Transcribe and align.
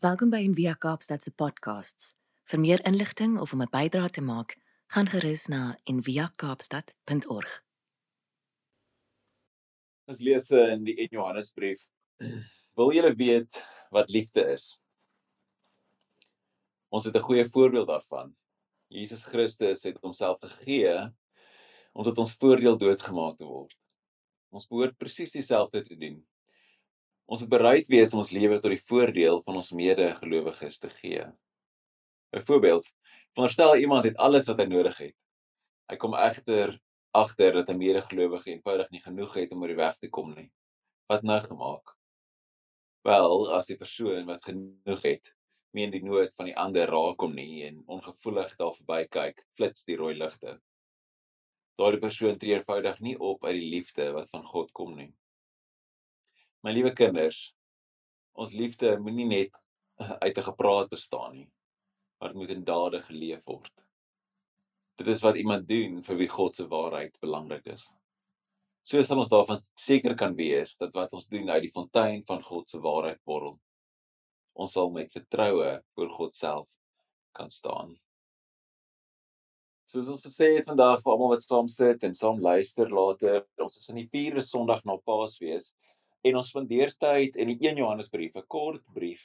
Welkom 0.00 0.30
by 0.32 0.38
Envia 0.40 0.72
Kaapstad 0.80 1.20
se 1.20 1.28
podcasts. 1.36 2.14
Vir 2.48 2.60
meer 2.60 2.80
inligting 2.88 3.34
of 3.36 3.50
om 3.52 3.60
'n 3.60 3.68
bydrae 3.68 4.08
te 4.08 4.22
maak, 4.24 4.56
gaan 4.88 5.08
gerus 5.12 5.44
na 5.52 5.76
enviakaapstad.org. 5.84 7.50
Ons 10.08 10.20
lees 10.20 10.50
eh, 10.50 10.72
in 10.72 10.84
die 10.84 10.96
1 10.96 11.08
Johannesbrief. 11.12 11.84
Wil 12.80 12.92
julle 12.92 13.12
weet 13.14 13.60
wat 13.90 14.08
liefde 14.08 14.40
is? 14.54 14.80
Ons 16.88 17.04
het 17.04 17.16
'n 17.16 17.26
goeie 17.28 17.44
voorbeeld 17.44 17.88
daarvan. 17.88 18.36
Jesus 18.88 19.24
Christus 19.24 19.82
het 19.82 20.00
homself 20.00 20.40
gegee 20.40 21.12
om 21.92 22.04
tot 22.04 22.18
ons 22.18 22.32
voordeel 22.40 22.78
doodgemaak 22.78 23.36
te 23.36 23.44
word. 23.44 23.76
Ons 24.48 24.66
behoort 24.66 24.96
presies 24.96 25.30
dieselfde 25.30 25.82
te 25.82 25.96
doen. 25.96 26.26
Ons 27.30 27.44
moet 27.44 27.50
bereid 27.52 27.86
wees 27.86 28.10
om 28.10 28.20
ons 28.24 28.32
lewe 28.34 28.56
tot 28.58 28.72
die 28.72 28.84
voordeel 28.88 29.36
van 29.46 29.58
ons 29.60 29.68
medegelowiges 29.78 30.80
te 30.82 30.88
gee. 30.90 31.26
Byvoorbeeld, 32.34 32.88
veronderstel 33.30 33.76
iemand 33.84 34.08
het 34.08 34.18
alles 34.18 34.48
wat 34.50 34.58
hy 34.58 34.66
nodig 34.70 34.98
het. 34.98 35.14
Hy 35.90 35.98
kom 36.02 36.16
egter 36.18 36.74
agter 37.20 37.54
dat 37.54 37.70
'n 37.70 37.78
medegelowige 37.78 38.50
eenvoudig 38.50 38.90
nie 38.90 39.02
genoeg 39.04 39.34
het 39.34 39.54
om 39.54 39.62
oor 39.62 39.72
die 39.74 39.78
weg 39.78 39.96
te 39.98 40.10
kom 40.18 40.34
nie. 40.34 40.48
Wat 41.06 41.22
nou 41.22 41.38
gemaak? 41.46 41.94
Wel, 43.06 43.46
as 43.54 43.66
die 43.66 43.78
persoon 43.78 44.26
wat 44.26 44.44
genoeg 44.44 45.02
het, 45.02 45.34
meen 45.70 45.94
die 45.94 46.02
nood 46.02 46.34
van 46.34 46.50
die 46.50 46.56
ander 46.56 46.90
raak 46.90 47.22
hom 47.22 47.34
nie 47.34 47.62
en 47.68 47.82
ongevoelig 47.86 48.56
daar 48.56 48.74
verby 48.74 49.04
kyk, 49.06 49.46
flits 49.54 49.84
die 49.84 49.96
rooi 49.96 50.16
ligte. 50.18 50.58
Daardie 51.78 52.02
persoon 52.02 52.38
tree 52.38 52.58
eenvoudig 52.58 53.00
nie 53.00 53.18
op 53.18 53.44
uit 53.44 53.54
die 53.54 53.70
liefde 53.78 54.12
wat 54.18 54.30
van 54.34 54.44
God 54.44 54.72
kom 54.72 54.96
nie. 54.96 55.12
My 56.60 56.74
liewe 56.76 56.92
kinders, 56.92 57.54
ons 58.36 58.50
liefde 58.52 58.92
moenie 59.00 59.28
net 59.28 59.54
uit 60.24 60.38
'n 60.38 60.48
gepraat 60.48 60.90
bestaan 60.92 61.38
nie, 61.38 61.48
maar 62.20 62.32
dit 62.32 62.40
moet 62.40 62.52
in 62.52 62.64
dade 62.64 63.00
geleef 63.06 63.46
word. 63.48 63.72
Dit 65.00 65.08
is 65.08 65.22
wat 65.24 65.36
iemand 65.40 65.68
doen 65.68 66.02
vir 66.04 66.16
wie 66.16 66.28
God 66.28 66.56
se 66.56 66.66
waarheid 66.68 67.16
belangrik 67.20 67.66
is. 67.72 67.86
So 68.84 69.00
sal 69.02 69.22
ons 69.22 69.32
daarvan 69.32 69.60
seker 69.76 70.16
kan 70.16 70.36
wees 70.36 70.76
dat 70.76 70.92
wat 70.92 71.12
ons 71.16 71.28
doen 71.32 71.48
uit 71.48 71.62
die 71.62 71.72
fontein 71.72 72.24
van 72.28 72.42
God 72.42 72.68
se 72.68 72.80
waarheid 72.80 73.20
borrel. 73.24 73.56
Ons 74.52 74.76
sal 74.76 74.90
met 74.92 75.12
vertroue 75.12 75.80
voor 75.94 76.08
God 76.18 76.34
self 76.34 76.68
kan 77.32 77.48
staan. 77.48 77.96
Soos 79.88 80.08
ons 80.12 80.22
gesê 80.22 80.52
het 80.58 80.68
vandag 80.68 81.00
vir 81.00 81.12
almal 81.12 81.32
wat 81.32 81.42
saam 81.42 81.68
sit 81.68 82.04
en 82.04 82.14
saam 82.14 82.40
luister 82.40 82.92
later, 82.92 83.46
ons 83.58 83.80
is 83.80 83.88
in 83.88 84.04
die 84.04 84.10
4de 84.12 84.44
Sondag 84.44 84.84
na 84.84 85.00
Paasfees 85.08 85.72
en 86.22 86.36
ons 86.36 86.48
spandeer 86.48 86.92
tyd 86.98 87.36
in 87.36 87.52
die 87.52 87.58
1 87.68 87.80
Johannesbrief, 87.80 88.36
'n 88.36 88.46
kort 88.48 88.84
brief 88.94 89.22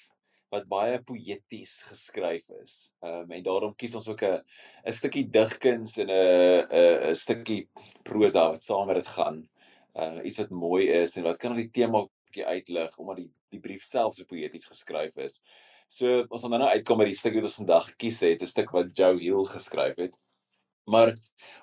wat 0.53 0.67
baie 0.69 0.99
poëties 1.03 1.83
geskryf 1.89 2.49
is. 2.61 2.91
Ehm 3.03 3.25
um, 3.25 3.31
en 3.37 3.43
daarom 3.43 3.73
kies 3.75 3.95
ons 3.95 4.07
ook 4.07 4.23
'n 4.23 4.41
'n 4.85 4.91
stukkie 4.99 5.25
digkuns 5.37 5.97
en 5.97 6.09
'n 6.09 6.67
'n 6.71 7.11
'n 7.11 7.15
stukkie 7.15 7.67
prosa 8.03 8.49
wat 8.49 8.63
saam 8.63 8.87
met 8.87 8.95
dit 9.01 9.07
gaan. 9.17 9.47
Uh 9.95 10.19
iets 10.23 10.37
wat 10.37 10.49
mooi 10.49 10.87
is 10.89 11.17
en 11.17 11.23
wat 11.23 11.37
kan 11.37 11.55
die 11.55 11.71
tema 11.71 12.05
bietjie 12.27 12.45
uitlig 12.45 12.97
omdat 12.97 13.17
die 13.17 13.31
die 13.51 13.59
brief 13.59 13.83
self 13.83 14.15
so 14.15 14.23
poëties 14.23 14.67
geskryf 14.67 15.17
is. 15.17 15.41
So 15.87 16.25
ons 16.29 16.41
gaan 16.41 16.51
nou 16.59 16.69
uitkom 16.69 16.97
by 16.97 17.05
die 17.05 17.19
stukkie 17.19 17.41
wat 17.41 17.49
ons 17.51 17.61
vandag 17.61 17.85
gekies 17.91 18.21
het, 18.21 18.41
'n 18.41 18.47
stuk 18.47 18.71
wat 18.71 18.97
Joe 18.97 19.17
Hill 19.19 19.45
geskryf 19.45 19.97
het. 19.97 20.15
Maar 20.85 21.15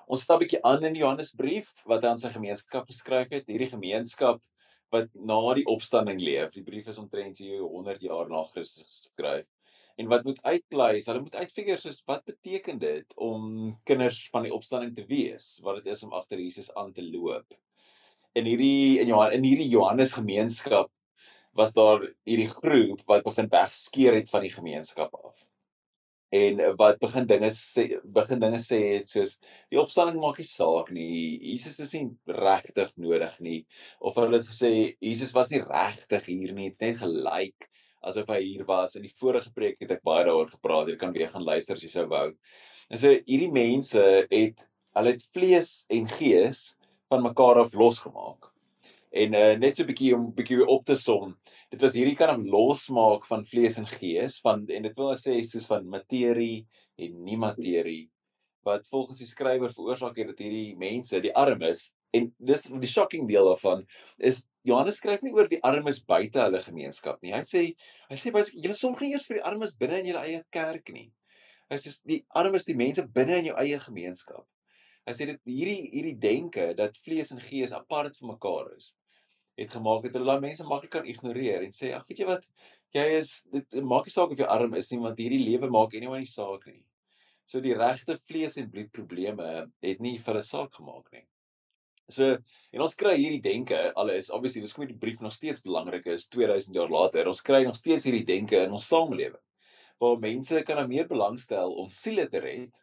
ons 0.07 0.21
stap 0.21 0.39
bietjie 0.39 0.63
aan 0.63 0.83
in 0.83 0.95
Johannesbrief 0.95 1.71
wat 1.85 2.03
hy 2.03 2.09
aan 2.09 2.17
sy 2.17 2.29
gemeenskap 2.29 2.87
geskryf 2.87 3.29
het. 3.31 3.47
Hierdie 3.47 3.71
gemeenskap 3.71 4.41
wat 4.93 5.09
na 5.17 5.39
die 5.57 5.65
opstanding 5.69 6.21
leef. 6.21 6.53
Die 6.53 6.63
brief 6.65 6.87
is 6.91 7.01
omtrent 7.01 7.41
hier 7.41 7.63
100 7.65 8.05
jaar 8.05 8.29
na 8.29 8.43
Christus 8.53 8.85
geskryf. 8.85 9.47
En 10.01 10.09
wat 10.09 10.25
moet 10.25 10.39
uitklei 10.41 10.95
is, 10.97 11.07
hulle 11.09 11.21
moet 11.21 11.35
uitfigure 11.37 11.77
soos 11.77 12.01
wat 12.09 12.23
beteken 12.25 12.79
dit 12.81 13.13
om 13.21 13.75
kinders 13.89 14.23
van 14.33 14.47
die 14.47 14.53
opstanding 14.53 14.95
te 14.97 15.05
wees? 15.09 15.59
Wat 15.65 15.81
dit 15.81 15.91
is 15.93 16.01
om 16.05 16.15
agter 16.17 16.41
Jesus 16.41 16.71
aan 16.73 16.93
te 16.93 17.05
loop. 17.05 17.57
In 18.33 18.49
hierdie 18.49 18.99
in 19.03 19.11
Johan 19.13 19.37
in 19.37 19.45
hierdie 19.45 19.69
Johannes 19.69 20.15
gemeenskap 20.17 20.89
was 21.53 21.75
daar 21.77 22.01
hierdie 22.25 22.49
groep 22.49 23.03
wat 23.05 23.25
begin 23.25 23.49
wegskeer 23.53 24.17
het 24.17 24.31
van 24.33 24.41
die 24.47 24.53
gemeenskap 24.53 25.13
af 25.13 25.37
en 26.33 26.61
wat 26.79 26.97
begin 27.01 27.27
dinge 27.29 27.49
sê 27.53 27.83
begin 28.15 28.39
dinge 28.41 28.59
sê 28.61 28.79
het 28.95 29.11
soos 29.11 29.35
die 29.71 29.79
opstanding 29.81 30.17
maak 30.21 30.39
nie 30.41 30.47
saak 30.49 30.89
nie. 30.95 31.37
Jesus 31.51 31.77
is 31.83 31.93
nie 31.93 32.07
regtig 32.39 32.93
nodig 32.97 33.35
nie. 33.45 33.59
Of 34.01 34.17
hulle 34.17 34.39
het 34.39 34.49
gesê 34.49 34.71
Jesus 34.97 35.33
was 35.37 35.53
nie 35.53 35.61
regtig 35.61 36.25
hier 36.31 36.55
nie. 36.57 36.71
Net 36.81 37.01
gelyk 37.03 37.69
asof 38.03 38.31
hy 38.33 38.39
hier 38.41 38.65
was. 38.69 38.97
In 38.97 39.05
die 39.05 39.13
vorige 39.21 39.53
preek 39.53 39.77
het 39.83 39.93
ek 39.97 40.05
baie 40.07 40.25
daaroor 40.25 40.49
gepraat. 40.55 40.89
Jy 40.89 40.97
kan 41.01 41.13
weer 41.15 41.29
gaan 41.33 41.45
luister 41.45 41.77
as 41.77 41.85
jy 41.85 41.91
sou 41.93 42.07
wou. 42.11 42.29
En 42.89 43.03
so 43.03 43.13
hierdie 43.13 43.51
mense 43.53 44.01
het 44.31 44.65
hulle 44.97 45.13
het 45.13 45.29
vlees 45.33 45.75
en 45.93 46.09
gees 46.17 46.65
van 47.13 47.23
mekaar 47.25 47.61
af 47.61 47.77
losgemaak 47.77 48.52
En 49.13 49.35
uh, 49.37 49.51
net 49.61 49.77
so 49.77 49.83
'n 49.83 49.89
bietjie 49.91 50.13
om 50.15 50.31
bietjie 50.33 50.65
op 50.65 50.85
te 50.85 50.95
som. 50.97 51.35
Dit 51.69 51.81
was 51.85 51.93
hierdie 51.93 52.15
kan 52.17 52.33
om 52.33 52.47
losmaak 52.49 53.27
van 53.29 53.45
vlees 53.45 53.77
en 53.77 53.85
gees 53.85 54.39
van 54.41 54.65
en 54.67 54.87
dit 54.87 54.97
wil 54.97 55.13
sê 55.21 55.37
soos 55.45 55.67
van 55.69 55.85
materie 55.85 56.65
en 56.97 57.19
nie 57.25 57.37
materie 57.37 58.09
wat 58.63 58.87
volgens 58.87 59.19
die 59.19 59.27
skrywer 59.27 59.73
veroorsaak 59.75 60.17
het 60.17 60.31
dat 60.31 60.39
hierdie 60.39 60.75
mense, 60.79 61.19
die 61.21 61.33
armes 61.35 61.91
en 62.15 62.29
dis 62.39 62.65
die 62.69 62.89
shocking 62.89 63.27
deel 63.27 63.49
daarvan 63.49 63.83
is 64.29 64.43
Johannes 64.67 65.01
skryf 65.01 65.21
nie 65.25 65.33
oor 65.35 65.49
die 65.51 65.61
armes 65.67 65.99
buite 66.07 66.39
hulle 66.39 66.61
gemeenskap 66.63 67.19
nie. 67.21 67.33
Hy 67.35 67.43
sê 67.47 67.63
hy 68.09 68.17
sê 68.19 68.31
baie 68.31 68.47
julle 68.53 68.77
sorg 68.77 69.03
nie 69.03 69.11
eers 69.13 69.27
vir 69.29 69.41
die 69.41 69.45
armes 69.49 69.75
binne 69.79 69.99
in 70.01 70.09
julle 70.11 70.23
eie 70.23 70.41
kerk 70.55 70.93
nie. 70.95 71.09
Hy 71.69 71.79
sê 71.81 71.93
die 72.07 72.21
armes 72.41 72.65
die 72.69 72.77
mense 72.79 73.05
binne 73.17 73.41
in 73.41 73.51
jou 73.51 73.57
eie 73.59 73.79
gemeenskap. 73.83 74.45
Hy 75.03 75.15
sê 75.17 75.27
dit 75.33 75.41
hierdie 75.49 75.89
hierdie 75.91 76.17
denke 76.29 76.71
dat 76.79 76.97
vlees 77.03 77.33
en 77.35 77.41
gees 77.43 77.75
apart 77.75 78.17
van 78.21 78.35
mekaar 78.35 78.71
is 78.77 78.93
het 79.59 79.75
gemaak 79.75 80.07
het 80.07 80.15
hulle 80.17 80.29
daai 80.31 80.45
mense 80.47 80.65
maklik 80.65 80.93
kan 80.95 81.09
ignoreer 81.09 81.65
en 81.65 81.75
sê 81.75 81.91
ag 81.93 82.07
weet 82.09 82.23
jy 82.23 82.29
wat 82.29 82.47
jy 82.97 83.05
is 83.19 83.33
dit 83.53 83.77
maak 83.91 84.07
nie 84.07 84.15
saak 84.15 84.33
of 84.33 84.39
jy 84.39 84.47
arm 84.49 84.73
is 84.79 84.89
nie 84.91 85.01
want 85.03 85.21
hierdie 85.21 85.43
lewe 85.43 85.69
maak 85.73 85.93
anyway 85.97 86.23
nie 86.23 86.29
saak 86.29 86.65
nie. 86.69 86.81
So 87.45 87.61
die 87.61 87.75
regte 87.77 88.17
vlees 88.29 88.57
en 88.57 88.71
bloed 88.71 88.91
probleme 88.95 89.47
het 89.83 90.01
nie 90.01 90.17
vir 90.17 90.37
'n 90.37 90.49
saak 90.49 90.73
gemaak 90.79 91.11
nie. 91.11 91.25
So 92.09 92.37
en 92.73 92.81
ons 92.81 92.95
kry 92.95 93.15
hierdie 93.17 93.41
denke 93.41 93.93
alles 93.95 94.29
obviously 94.29 94.61
dis 94.61 94.73
kom 94.73 94.87
die 94.87 94.97
brief 95.05 95.21
nog 95.21 95.33
steeds 95.33 95.61
belangrik 95.61 96.07
is 96.07 96.27
2000 96.27 96.75
jaar 96.75 96.89
later. 96.89 97.27
Ons 97.27 97.41
kry 97.41 97.63
nog 97.63 97.75
steeds 97.75 98.05
hierdie 98.05 98.25
denke 98.25 98.63
in 98.63 98.71
ons 98.71 98.87
samelewing. 98.87 99.41
Waar 99.99 100.19
mense 100.19 100.63
kan 100.63 100.77
nou 100.77 100.87
meer 100.87 101.07
belangstel 101.07 101.73
om 101.73 101.89
siele 101.89 102.27
te 102.29 102.39
red 102.39 102.81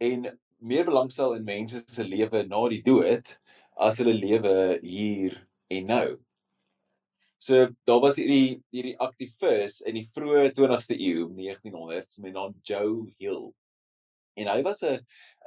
en 0.00 0.38
meer 0.58 0.84
belangstel 0.84 1.34
in 1.34 1.44
mense 1.44 1.84
se 1.86 2.04
lewe 2.04 2.44
na 2.48 2.68
die 2.68 2.82
dood 2.82 3.38
as 3.76 3.98
hulle 3.98 4.14
lewe 4.14 4.78
hier 4.82 5.36
en 5.68 5.86
nou. 5.86 6.06
So 7.44 7.66
daar 7.84 8.00
was 8.00 8.16
hierdie 8.16 8.62
hierdie 8.72 8.96
aktivis 9.04 9.80
in 9.88 9.98
die 9.98 10.06
vroeë 10.14 10.52
20ste 10.56 10.96
eeu, 10.96 11.26
1900s 11.36 12.22
met 12.24 12.32
naam 12.36 12.54
Joe 12.64 13.04
Hill. 13.18 13.50
En 14.40 14.48
hy 14.48 14.62
was 14.62 14.82
'n 14.82 14.98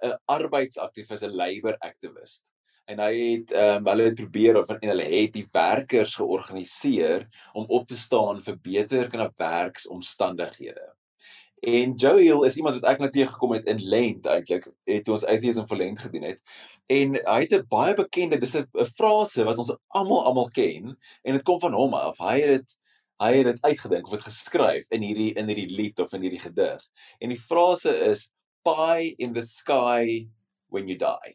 'n 0.04 0.18
arbeidsaktivis, 0.26 1.24
'n 1.24 1.36
labor 1.36 1.78
activist. 1.80 2.46
En 2.88 3.00
hy 3.00 3.14
het 3.32 3.52
ehm 3.52 3.82
um, 3.82 3.88
hulle 3.92 4.04
het 4.10 4.20
probeer 4.22 4.62
of 4.62 4.70
en 4.70 4.90
hulle 4.90 5.08
het 5.12 5.34
die 5.34 5.48
werkers 5.52 6.16
georganiseer 6.16 7.28
om 7.54 7.66
op 7.68 7.88
te 7.88 7.98
staan 7.98 8.44
vir 8.44 8.60
beter 8.70 9.10
kan 9.10 9.34
werksomstandighede. 9.38 10.97
En 11.60 11.94
Joe 11.96 12.22
Hill 12.22 12.46
is 12.46 12.56
iemand 12.56 12.78
wat 12.78 12.90
ek 12.92 13.00
nou 13.02 13.10
teëgekom 13.12 13.56
het 13.56 13.66
in 13.66 13.80
Lent 13.82 14.28
eintlik, 14.30 14.68
het 14.86 15.08
ons 15.10 15.26
atheism 15.26 15.66
for 15.66 15.80
Lent 15.80 16.00
gedoen 16.00 16.28
het. 16.30 16.42
En 16.94 17.18
hy 17.18 17.40
het 17.46 17.54
'n 17.54 17.66
baie 17.70 17.96
bekende, 17.98 18.38
dis 18.38 18.56
'n 18.56 18.68
frase 18.94 19.44
wat 19.44 19.58
ons 19.58 19.74
almal 19.88 20.26
almal 20.26 20.50
ken 20.54 20.98
en 21.24 21.34
dit 21.34 21.44
kom 21.44 21.60
van 21.60 21.74
hom 21.74 21.94
af. 21.94 22.18
Hy 22.18 22.40
het 22.42 22.50
dit 22.60 22.78
hy 23.20 23.34
het 23.34 23.46
dit 23.46 23.64
uitgedink 23.66 24.06
of 24.06 24.12
dit 24.12 24.28
geskryf 24.30 24.86
in 24.94 25.02
hierdie 25.02 25.34
in 25.34 25.48
hierdie 25.48 25.74
lied 25.76 26.00
of 26.00 26.14
in 26.14 26.22
hierdie 26.22 26.42
gedig. 26.44 26.82
En 27.20 27.30
die 27.30 27.40
frase 27.40 27.96
is 28.10 28.30
pie 28.64 29.16
in 29.18 29.34
the 29.34 29.42
sky 29.42 30.28
when 30.70 30.88
you 30.88 30.98
die. 30.98 31.34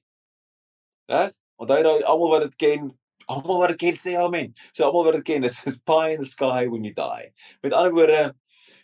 Reg? 1.11 1.35
Onthou 1.57 1.83
daai 1.83 2.05
almal 2.05 2.31
wat 2.31 2.43
dit 2.47 2.57
ken, 2.57 2.93
almal 3.27 3.59
wat 3.59 3.75
dit 3.75 3.79
ken 3.79 3.99
sê 3.99 4.15
amen. 4.19 4.55
So 4.73 4.85
almal 4.85 5.05
wat 5.05 5.19
dit 5.19 5.25
ken 5.25 5.45
is, 5.45 5.59
is 5.67 5.81
pie 5.81 6.15
in 6.15 6.23
the 6.23 6.31
sky 6.31 6.69
when 6.69 6.85
you 6.85 6.95
die. 6.95 7.33
Met 7.63 7.73
ander 7.73 7.93
woorde, 7.93 8.35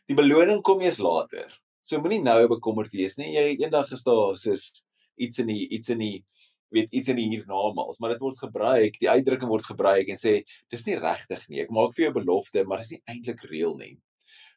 die 0.08 0.16
beloning 0.16 0.62
kom 0.64 0.80
eers 0.80 0.98
later. 1.02 1.52
So 1.84 2.00
moenie 2.00 2.22
nou 2.24 2.40
bekommerd 2.48 2.92
wees 2.96 3.18
nie. 3.20 3.34
Jy 3.34 3.46
eendag 3.62 3.92
is 3.92 4.04
daar 4.06 4.36
soos 4.40 4.70
iets 5.20 5.40
in 5.42 5.50
die 5.52 5.66
iets 5.74 5.92
in 5.92 6.02
die 6.04 6.16
weet 6.74 6.92
iets 6.92 7.08
in 7.08 7.16
die 7.16 7.28
hiernamaals, 7.30 7.96
maar 7.98 8.12
dit 8.12 8.20
word 8.20 8.40
gebruik, 8.42 8.98
die 9.00 9.08
uitdrukking 9.08 9.48
word 9.48 9.64
gebruik 9.64 10.10
en 10.12 10.18
sê 10.20 10.42
dis 10.72 10.84
nie 10.84 10.98
regtig 11.00 11.46
nie. 11.48 11.62
Ek 11.64 11.72
maak 11.72 11.94
vir 11.96 12.08
jou 12.08 12.18
belofte, 12.18 12.64
maar 12.68 12.82
dis 12.82 12.92
nie 12.96 13.02
eintlik 13.08 13.46
reël 13.48 13.76
nie. 13.80 13.94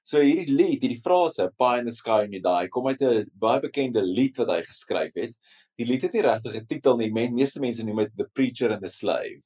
So 0.04 0.20
hierdie 0.20 0.56
lied, 0.58 0.82
hierdie 0.82 1.00
frase 1.04 1.46
Pie 1.62 1.80
in 1.80 1.88
the 1.88 1.94
Sky 1.96 2.24
and 2.26 2.36
You 2.36 2.42
Die, 2.44 2.72
kom 2.74 2.90
uit 2.90 3.02
'n 3.02 3.30
baie 3.40 3.62
bekende 3.62 4.02
lied 4.02 4.38
wat 4.42 4.50
hy 4.50 4.62
geskryf 4.66 5.14
het. 5.16 5.38
Die 5.78 5.86
lied 5.86 6.04
het 6.04 6.14
nie 6.14 6.26
regtig 6.26 6.56
'n 6.56 6.66
titel 6.66 6.98
nie. 6.98 7.12
Men, 7.12 7.36
meeste 7.36 7.62
mense 7.62 7.86
noem 7.86 8.04
dit 8.04 8.18
The 8.18 8.28
Preacher 8.34 8.72
and 8.72 8.82
the 8.82 8.90
Slave. 8.90 9.42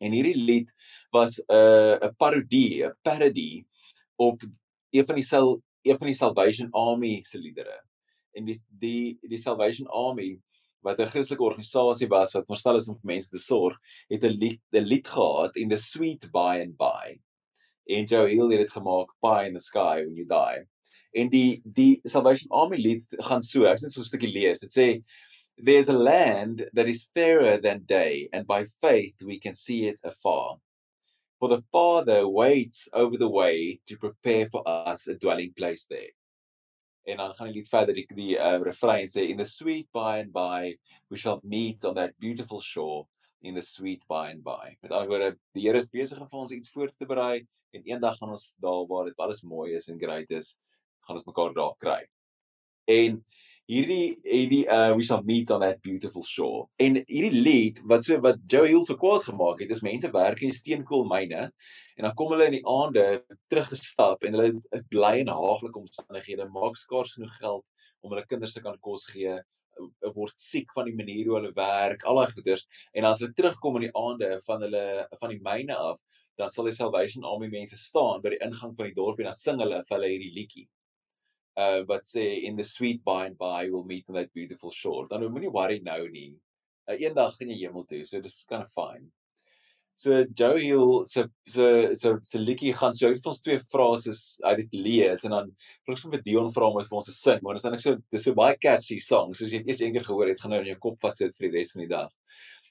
En 0.00 0.12
hierdie 0.12 0.36
lied 0.36 0.72
was 1.12 1.38
'n 1.38 1.54
uh, 1.54 1.98
'n 2.08 2.14
parodie, 2.18 2.84
'n 2.86 2.94
parody 3.04 3.64
op 4.16 4.42
een 4.94 5.06
van 5.06 5.18
die 5.18 5.26
sal 5.26 5.56
een 5.84 5.98
van 5.98 6.06
die 6.06 6.16
Salvation 6.16 6.70
Army 6.70 7.22
se 7.22 7.38
liedere. 7.38 7.76
En 8.32 8.46
die 8.48 8.56
die 8.80 9.18
die 9.28 9.38
Salvation 9.38 9.88
Army 9.88 10.38
wat 10.84 11.00
'n 11.00 11.10
Christelike 11.10 11.42
organisasie 11.42 12.08
was 12.08 12.32
wat 12.32 12.46
verstel 12.46 12.76
is 12.76 12.88
om 12.88 12.98
vir 13.00 13.12
mense 13.12 13.28
te 13.28 13.38
sorg, 13.38 13.76
het 14.08 14.24
'n 14.24 14.38
lied 14.42 14.60
'n 14.72 14.86
lied 14.86 15.06
gehad 15.06 15.56
in 15.56 15.68
the 15.68 15.76
sweet 15.76 16.30
by 16.32 16.60
and 16.62 16.76
by. 16.76 17.18
En 17.86 18.04
Joe 18.04 18.28
Hill 18.28 18.50
het 18.50 18.60
dit 18.60 18.72
gemaak 18.72 19.10
Pie 19.20 19.46
in 19.46 19.54
the 19.54 19.60
Sky 19.60 20.04
when 20.04 20.14
you 20.14 20.26
die. 20.26 20.64
En 21.12 21.28
die 21.28 21.62
die 21.64 22.00
Salvation 22.04 22.50
Army 22.50 22.76
lied 22.76 23.04
gaan 23.18 23.42
so, 23.42 23.64
ek 23.64 23.78
sê 23.78 23.82
net 23.82 23.92
so 23.92 24.00
'n 24.00 24.04
stukkie 24.04 24.32
lees. 24.32 24.60
Dit 24.60 24.72
sê 24.72 25.02
there's 25.56 25.88
a 25.88 25.98
land 25.98 26.64
that 26.72 26.88
is 26.88 27.10
fairer 27.14 27.60
than 27.60 27.84
day 27.86 28.28
and 28.32 28.46
by 28.46 28.64
faith 28.80 29.14
we 29.22 29.38
can 29.38 29.54
see 29.54 29.86
it 29.88 30.00
afar. 30.02 30.58
For 31.44 31.48
the 31.48 31.62
Father 31.72 32.26
waits 32.26 32.88
over 32.94 33.18
the 33.18 33.28
way 33.28 33.78
to 33.84 33.98
prepare 33.98 34.48
for 34.48 34.62
us 34.66 35.08
a 35.08 35.14
dwelling 35.14 35.52
place 35.52 35.84
there. 35.84 36.08
En 37.02 37.16
dan 37.16 37.32
gaan 37.32 37.46
die 37.46 37.54
lied 37.54 37.68
verder 37.68 37.94
die 37.94 38.06
die 38.16 38.38
uh, 38.38 38.62
refrein 38.64 39.10
sê 39.12 39.26
in 39.28 39.36
the 39.36 39.44
sweet 39.44 39.84
by 39.92 40.22
and 40.22 40.32
by 40.32 40.72
we 41.10 41.18
shall 41.20 41.42
meet 41.44 41.84
on 41.84 41.98
that 42.00 42.16
beautiful 42.18 42.62
shore 42.64 43.04
in 43.42 43.54
the 43.54 43.60
sweet 43.60 44.00
by 44.08 44.30
and 44.30 44.40
by. 44.42 44.72
Met 44.80 44.96
ander 44.96 45.10
woorde, 45.12 45.36
die 45.52 45.66
Here 45.66 45.76
is 45.76 45.92
besig 45.92 46.16
om 46.16 46.30
vir 46.32 46.40
ons 46.46 46.54
iets 46.56 46.72
voor 46.72 46.94
te 46.96 47.04
berei 47.12 47.44
en 47.76 47.84
eendag 47.92 48.16
gaan 48.22 48.32
ons 48.38 48.46
daar 48.64 48.88
waar 48.88 49.12
dit 49.12 49.20
alles 49.20 49.44
mooi 49.44 49.74
is 49.76 49.90
en 49.92 50.00
great 50.00 50.32
is, 50.32 50.54
gaan 51.04 51.20
ons 51.20 51.28
mekaar 51.28 51.52
daar 51.60 51.76
kry. 51.76 52.00
En 52.88 53.20
hierdie 53.70 54.18
hierdie 54.28 54.64
uh 54.68 54.92
we 54.96 55.02
shall 55.02 55.22
meet 55.22 55.50
on 55.50 55.60
that 55.60 55.80
beautiful 55.82 56.22
shore. 56.22 56.66
En 56.78 56.98
hierdie 57.08 57.40
lied 57.46 57.80
wat 57.88 58.04
so 58.04 58.18
wat 58.20 58.42
Joe 58.50 58.66
Hill 58.68 58.84
so 58.84 58.96
kwaad 59.00 59.24
gemaak 59.24 59.62
het, 59.64 59.72
is 59.72 59.82
mense 59.82 60.10
werk 60.12 60.42
in 60.44 60.52
steenkoolmyne 60.52 61.46
en 61.46 62.06
dan 62.06 62.14
kom 62.18 62.34
hulle 62.34 62.50
in 62.50 62.58
die 62.58 62.66
aande 62.68 63.06
teruggestap 63.52 64.24
en 64.24 64.36
hulle 64.36 64.82
bly 64.92 65.14
in 65.22 65.32
haaglike 65.32 65.80
omstandighede, 65.80 66.48
maak 66.52 66.76
skaars 66.76 67.14
genoeg 67.16 67.32
geld 67.40 67.64
om 68.04 68.12
hulle 68.12 68.26
kinders 68.28 68.56
te 68.56 68.64
kan 68.64 68.76
kos 68.84 69.08
gee 69.12 69.38
word 70.14 70.36
siek 70.38 70.70
van 70.76 70.86
die 70.86 70.94
manier 70.94 71.26
hoe 71.26 71.40
hulle 71.40 71.54
werk, 71.56 72.04
al 72.04 72.20
daai 72.20 72.36
goeders 72.36 72.66
en 72.92 73.08
as 73.08 73.24
hulle 73.24 73.34
terugkom 73.34 73.80
in 73.80 73.88
die 73.88 73.94
aande 73.98 74.34
van 74.44 74.62
hulle 74.62 74.84
van 75.22 75.32
die 75.32 75.40
myne 75.42 75.74
af, 75.88 75.98
dan 76.38 76.52
sal 76.52 76.68
die 76.68 76.76
Salvation 76.76 77.24
Army 77.26 77.48
mense 77.48 77.78
staan 77.80 78.20
by 78.22 78.34
die 78.34 78.44
ingang 78.44 78.76
van 78.76 78.90
die 78.90 78.96
dorp 78.98 79.22
en 79.22 79.30
dan 79.32 79.40
sing 79.40 79.62
hulle 79.62 79.80
vir 79.88 79.96
hulle 79.96 80.12
hierdie 80.12 80.34
liedjie 80.36 80.68
uh 81.56 81.82
wat 81.88 82.06
sê 82.08 82.24
in 82.44 82.56
the 82.56 82.64
sweet 82.64 83.04
by 83.04 83.26
and 83.26 83.38
by 83.38 83.68
we'll 83.70 83.84
meet 83.84 84.08
on 84.08 84.16
that 84.16 84.32
beautiful 84.34 84.70
shore. 84.70 85.06
Dan 85.10 85.26
moenie 85.30 85.52
worry 85.52 85.80
nou 85.84 86.08
nie. 86.10 86.32
Uh, 86.88 86.96
eendag 86.98 87.36
gaan 87.38 87.52
jy 87.52 87.60
hemel 87.64 87.86
toe, 87.88 88.04
so 88.06 88.20
dis 88.20 88.42
kind 88.48 88.62
of 88.62 88.72
fine. 88.72 89.10
So 89.96 90.24
Joe 90.34 90.58
Hill 90.58 91.04
se 91.06 91.28
se 91.46 91.94
se 91.94 92.16
se 92.22 92.38
liedjie 92.38 92.74
gaan 92.74 92.94
so 92.94 93.06
uit 93.06 93.26
ons 93.30 93.40
twee 93.40 93.60
frases 93.60 94.22
uit 94.42 94.56
dit 94.64 94.74
lees 94.74 95.22
en 95.24 95.36
dan 95.36 95.52
ek 95.86 96.00
vir 96.02 96.24
Dion 96.24 96.50
vra 96.52 96.70
om 96.70 96.80
dit 96.80 96.88
vir 96.88 96.98
ons 96.98 97.06
te 97.06 97.14
sing, 97.14 97.38
want 97.42 97.54
dit 97.54 97.62
is 97.62 97.68
eintlik 97.70 97.84
so 97.84 98.02
dis 98.16 98.26
so 98.26 98.34
baie 98.34 98.56
catchy 98.58 98.98
song, 98.98 99.34
soos 99.38 99.54
jy 99.54 99.62
het 99.62 99.70
eers 99.70 99.84
eendag 99.86 100.08
gehoor 100.08 100.32
het, 100.32 100.42
gaan 100.42 100.50
nou 100.56 100.60
in 100.64 100.72
jou 100.72 100.80
kop 100.88 100.98
vassit 101.06 101.36
vir 101.38 101.46
die 101.46 101.60
res 101.60 101.72
van 101.76 101.84
die 101.84 101.92
dag. 101.94 102.10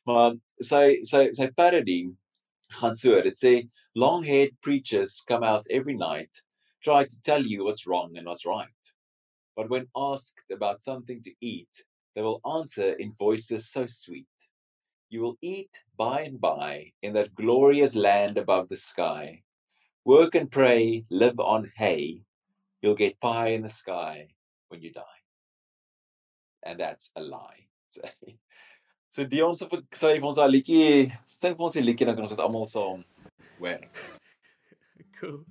Maar 0.09 0.35
sy 0.59 0.83
sy 1.07 1.29
sy 1.37 1.47
parody 1.55 2.01
gaan 2.81 2.95
so, 2.97 3.15
dit 3.23 3.39
sê 3.39 3.53
long-haired 3.95 4.59
preachers 4.61 5.21
come 5.29 5.47
out 5.47 5.69
every 5.69 5.95
night 5.95 6.43
try 6.83 7.05
to 7.05 7.21
tell 7.21 7.41
you 7.41 7.63
what's 7.63 7.87
wrong 7.87 8.17
and 8.17 8.27
what's 8.27 8.45
right. 8.45 8.67
But 9.55 9.69
when 9.69 9.87
asked 9.95 10.51
about 10.51 10.83
something 10.83 11.21
to 11.23 11.31
eat, 11.41 11.83
they 12.15 12.21
will 12.21 12.41
answer 12.57 12.93
in 12.93 13.13
voices 13.13 13.71
so 13.71 13.85
sweet. 13.87 14.27
You 15.09 15.21
will 15.21 15.37
eat 15.41 15.83
by 15.97 16.21
and 16.21 16.41
by 16.41 16.91
in 17.01 17.13
that 17.13 17.35
glorious 17.35 17.95
land 17.95 18.37
above 18.37 18.69
the 18.69 18.75
sky. 18.75 19.43
Work 20.05 20.35
and 20.35 20.51
pray, 20.51 21.05
live 21.09 21.39
on 21.39 21.71
hay. 21.75 22.21
You'll 22.81 22.95
get 22.95 23.19
pie 23.19 23.49
in 23.49 23.61
the 23.61 23.69
sky 23.69 24.27
when 24.69 24.81
you 24.81 24.91
die. 24.91 25.19
And 26.63 26.79
that's 26.79 27.11
a 27.15 27.21
lie. 27.21 27.67
So, 29.13 29.21
so 29.21 29.25
Dion 29.29 29.53
se 29.53 29.67
skryf 29.69 30.23
ons 30.25 30.39
daai 30.39 30.47
liedjie, 30.49 31.11
sing 31.29 31.53
vir 31.53 31.67
ons 31.67 31.75
die 31.77 31.83
liedjie 31.83 32.07
dan 32.09 32.15
kan 32.17 32.25
ons 32.25 32.31
dit 32.33 32.41
almal 32.41 32.65
saam 32.65 33.03
hoor. 33.59 33.85
Cool. 35.19 35.45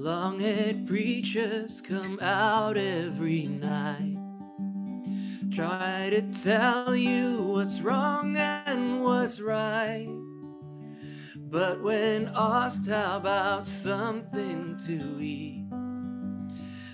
Long 0.00 0.40
haired 0.40 0.86
preachers 0.86 1.82
come 1.82 2.18
out 2.22 2.78
every 2.78 3.44
night. 3.44 4.16
Try 5.52 6.08
to 6.08 6.22
tell 6.22 6.96
you 6.96 7.42
what's 7.42 7.82
wrong 7.82 8.34
and 8.34 9.04
what's 9.04 9.42
right. 9.42 10.08
But 11.36 11.82
when 11.82 12.32
asked 12.34 12.88
how 12.88 13.18
about 13.18 13.68
something 13.68 14.78
to 14.86 15.20
eat, 15.22 15.66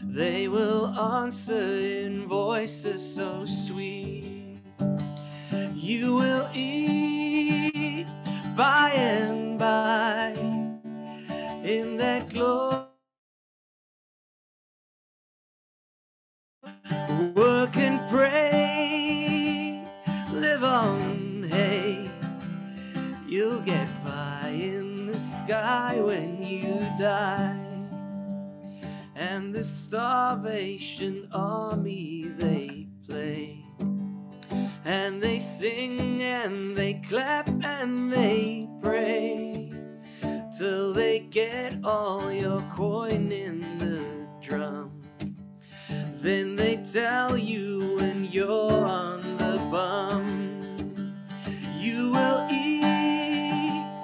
they 0.02 0.48
will 0.48 0.88
answer 0.88 1.78
in 1.78 2.26
voices 2.26 3.14
so 3.14 3.46
sweet. 3.46 4.58
You 5.76 6.16
will 6.16 6.50
eat 6.52 8.08
by 8.56 8.90
and 8.90 9.56
by 9.60 10.34
in 11.62 11.98
that 11.98 12.30
glory. 12.30 12.75
Die. 26.98 27.56
And 29.14 29.54
the 29.54 29.64
starvation 29.64 31.28
army 31.32 32.26
they 32.36 32.88
play. 33.08 33.64
And 34.84 35.22
they 35.22 35.38
sing 35.38 36.22
and 36.22 36.76
they 36.76 36.94
clap 36.94 37.48
and 37.62 38.12
they 38.12 38.68
pray 38.82 39.72
till 40.56 40.92
they 40.92 41.20
get 41.20 41.76
all 41.84 42.32
your 42.32 42.60
coin 42.72 43.32
in 43.32 43.78
the 43.78 44.04
drum. 44.40 45.02
Then 46.16 46.56
they 46.56 46.76
tell 46.76 47.36
you 47.36 47.96
when 47.96 48.24
you're 48.24 48.84
on 48.84 49.36
the 49.36 49.58
bum, 49.70 51.16
you 51.78 52.10
will 52.10 52.48
eat 52.50 53.98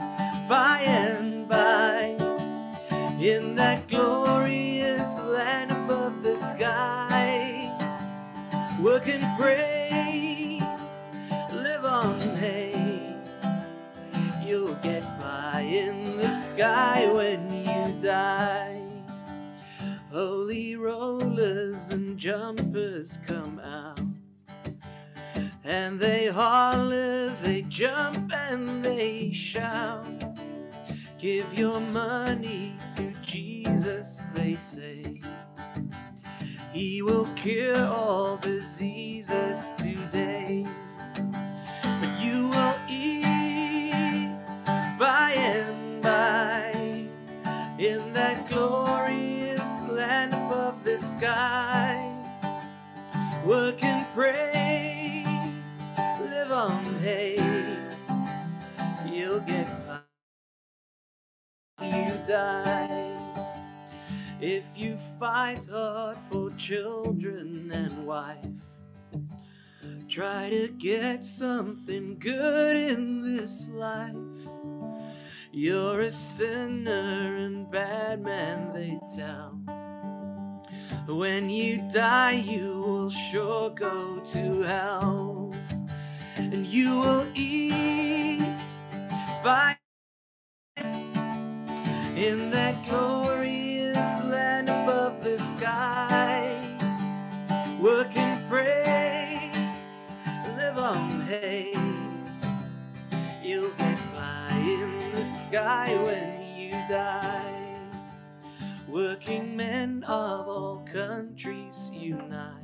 by 0.48 0.82
and 0.84 1.31
in 3.22 3.54
that 3.54 3.86
glorious 3.86 5.16
land 5.20 5.70
above 5.70 6.24
the 6.24 6.34
sky. 6.34 7.70
Work 8.80 9.06
and 9.06 9.24
pray, 9.38 10.58
live 11.52 11.84
on 11.84 12.20
hay. 12.20 13.14
You'll 14.44 14.74
get 14.76 15.04
by 15.20 15.60
in 15.60 16.16
the 16.16 16.32
sky 16.32 17.06
when 17.12 17.48
you 17.64 18.00
die. 18.02 18.82
Holy 20.10 20.74
rollers 20.74 21.90
and 21.90 22.18
jumpers 22.18 23.18
come 23.24 23.60
out. 23.60 24.00
And 25.62 26.00
they 26.00 26.26
holler, 26.26 27.28
they 27.44 27.62
jump, 27.62 28.32
and 28.34 28.84
they 28.84 29.30
shout. 29.32 30.21
Give 31.22 31.56
your 31.56 31.78
money 31.78 32.74
to 32.96 33.12
Jesus, 33.22 34.26
they 34.34 34.56
say. 34.56 35.04
He 36.72 37.00
will 37.00 37.26
cure 37.36 37.86
all 37.86 38.38
diseases 38.38 39.70
today. 39.78 40.66
But 41.14 42.20
you 42.20 42.48
will 42.48 42.74
eat 42.88 44.34
by 44.98 45.34
and 45.36 46.02
by 46.02 46.72
in 47.78 48.12
that 48.14 48.48
glorious 48.48 49.88
land 49.88 50.34
above 50.34 50.82
the 50.82 50.98
sky. 50.98 52.02
Work 53.46 53.84
and 53.84 54.04
pray, 54.12 55.24
live 56.20 56.50
on 56.50 56.84
hay. 56.96 57.36
You'll 59.06 59.38
get 59.38 59.68
die. 62.26 63.14
If 64.40 64.64
you 64.74 64.96
fight 65.18 65.66
hard 65.70 66.16
for 66.30 66.50
children 66.52 67.70
and 67.72 68.06
wife, 68.06 68.36
try 70.08 70.50
to 70.50 70.68
get 70.68 71.24
something 71.24 72.18
good 72.18 72.76
in 72.76 73.20
this 73.20 73.68
life. 73.70 74.14
You're 75.52 76.00
a 76.00 76.10
sinner 76.10 77.36
and 77.36 77.70
bad 77.70 78.22
man, 78.22 78.72
they 78.72 78.98
tell. 79.14 79.60
When 81.06 81.50
you 81.50 81.86
die, 81.92 82.42
you 82.44 82.80
will 82.80 83.10
sure 83.10 83.70
go 83.70 84.20
to 84.20 84.62
hell. 84.62 85.54
And 86.36 86.66
you 86.66 86.98
will 87.00 87.28
eat 87.34 88.42
by 89.44 89.76
You'll 103.42 103.70
get 103.78 103.98
by 104.14 104.50
in 104.52 105.12
the 105.14 105.24
sky 105.24 105.96
when 106.04 106.58
you 106.58 106.72
die. 106.86 107.78
Working 108.86 109.56
men 109.56 110.04
of 110.04 110.46
all 110.46 110.86
countries 110.92 111.90
unite. 111.90 112.58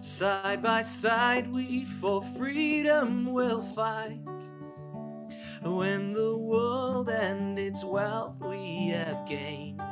Side 0.00 0.62
by 0.62 0.82
side, 0.82 1.50
we 1.50 1.84
for 1.84 2.22
freedom 2.22 3.32
will 3.32 3.62
fight. 3.62 4.44
When 5.64 6.12
the 6.12 6.36
world 6.36 7.08
and 7.08 7.58
its 7.58 7.82
wealth 7.82 8.40
we 8.40 8.90
have 8.90 9.26
gained. 9.28 9.82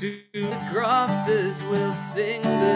To 0.00 0.20
the 0.34 0.68
grafters 0.70 1.62
we'll 1.70 1.92
sing 1.92 2.42
this 2.42 2.71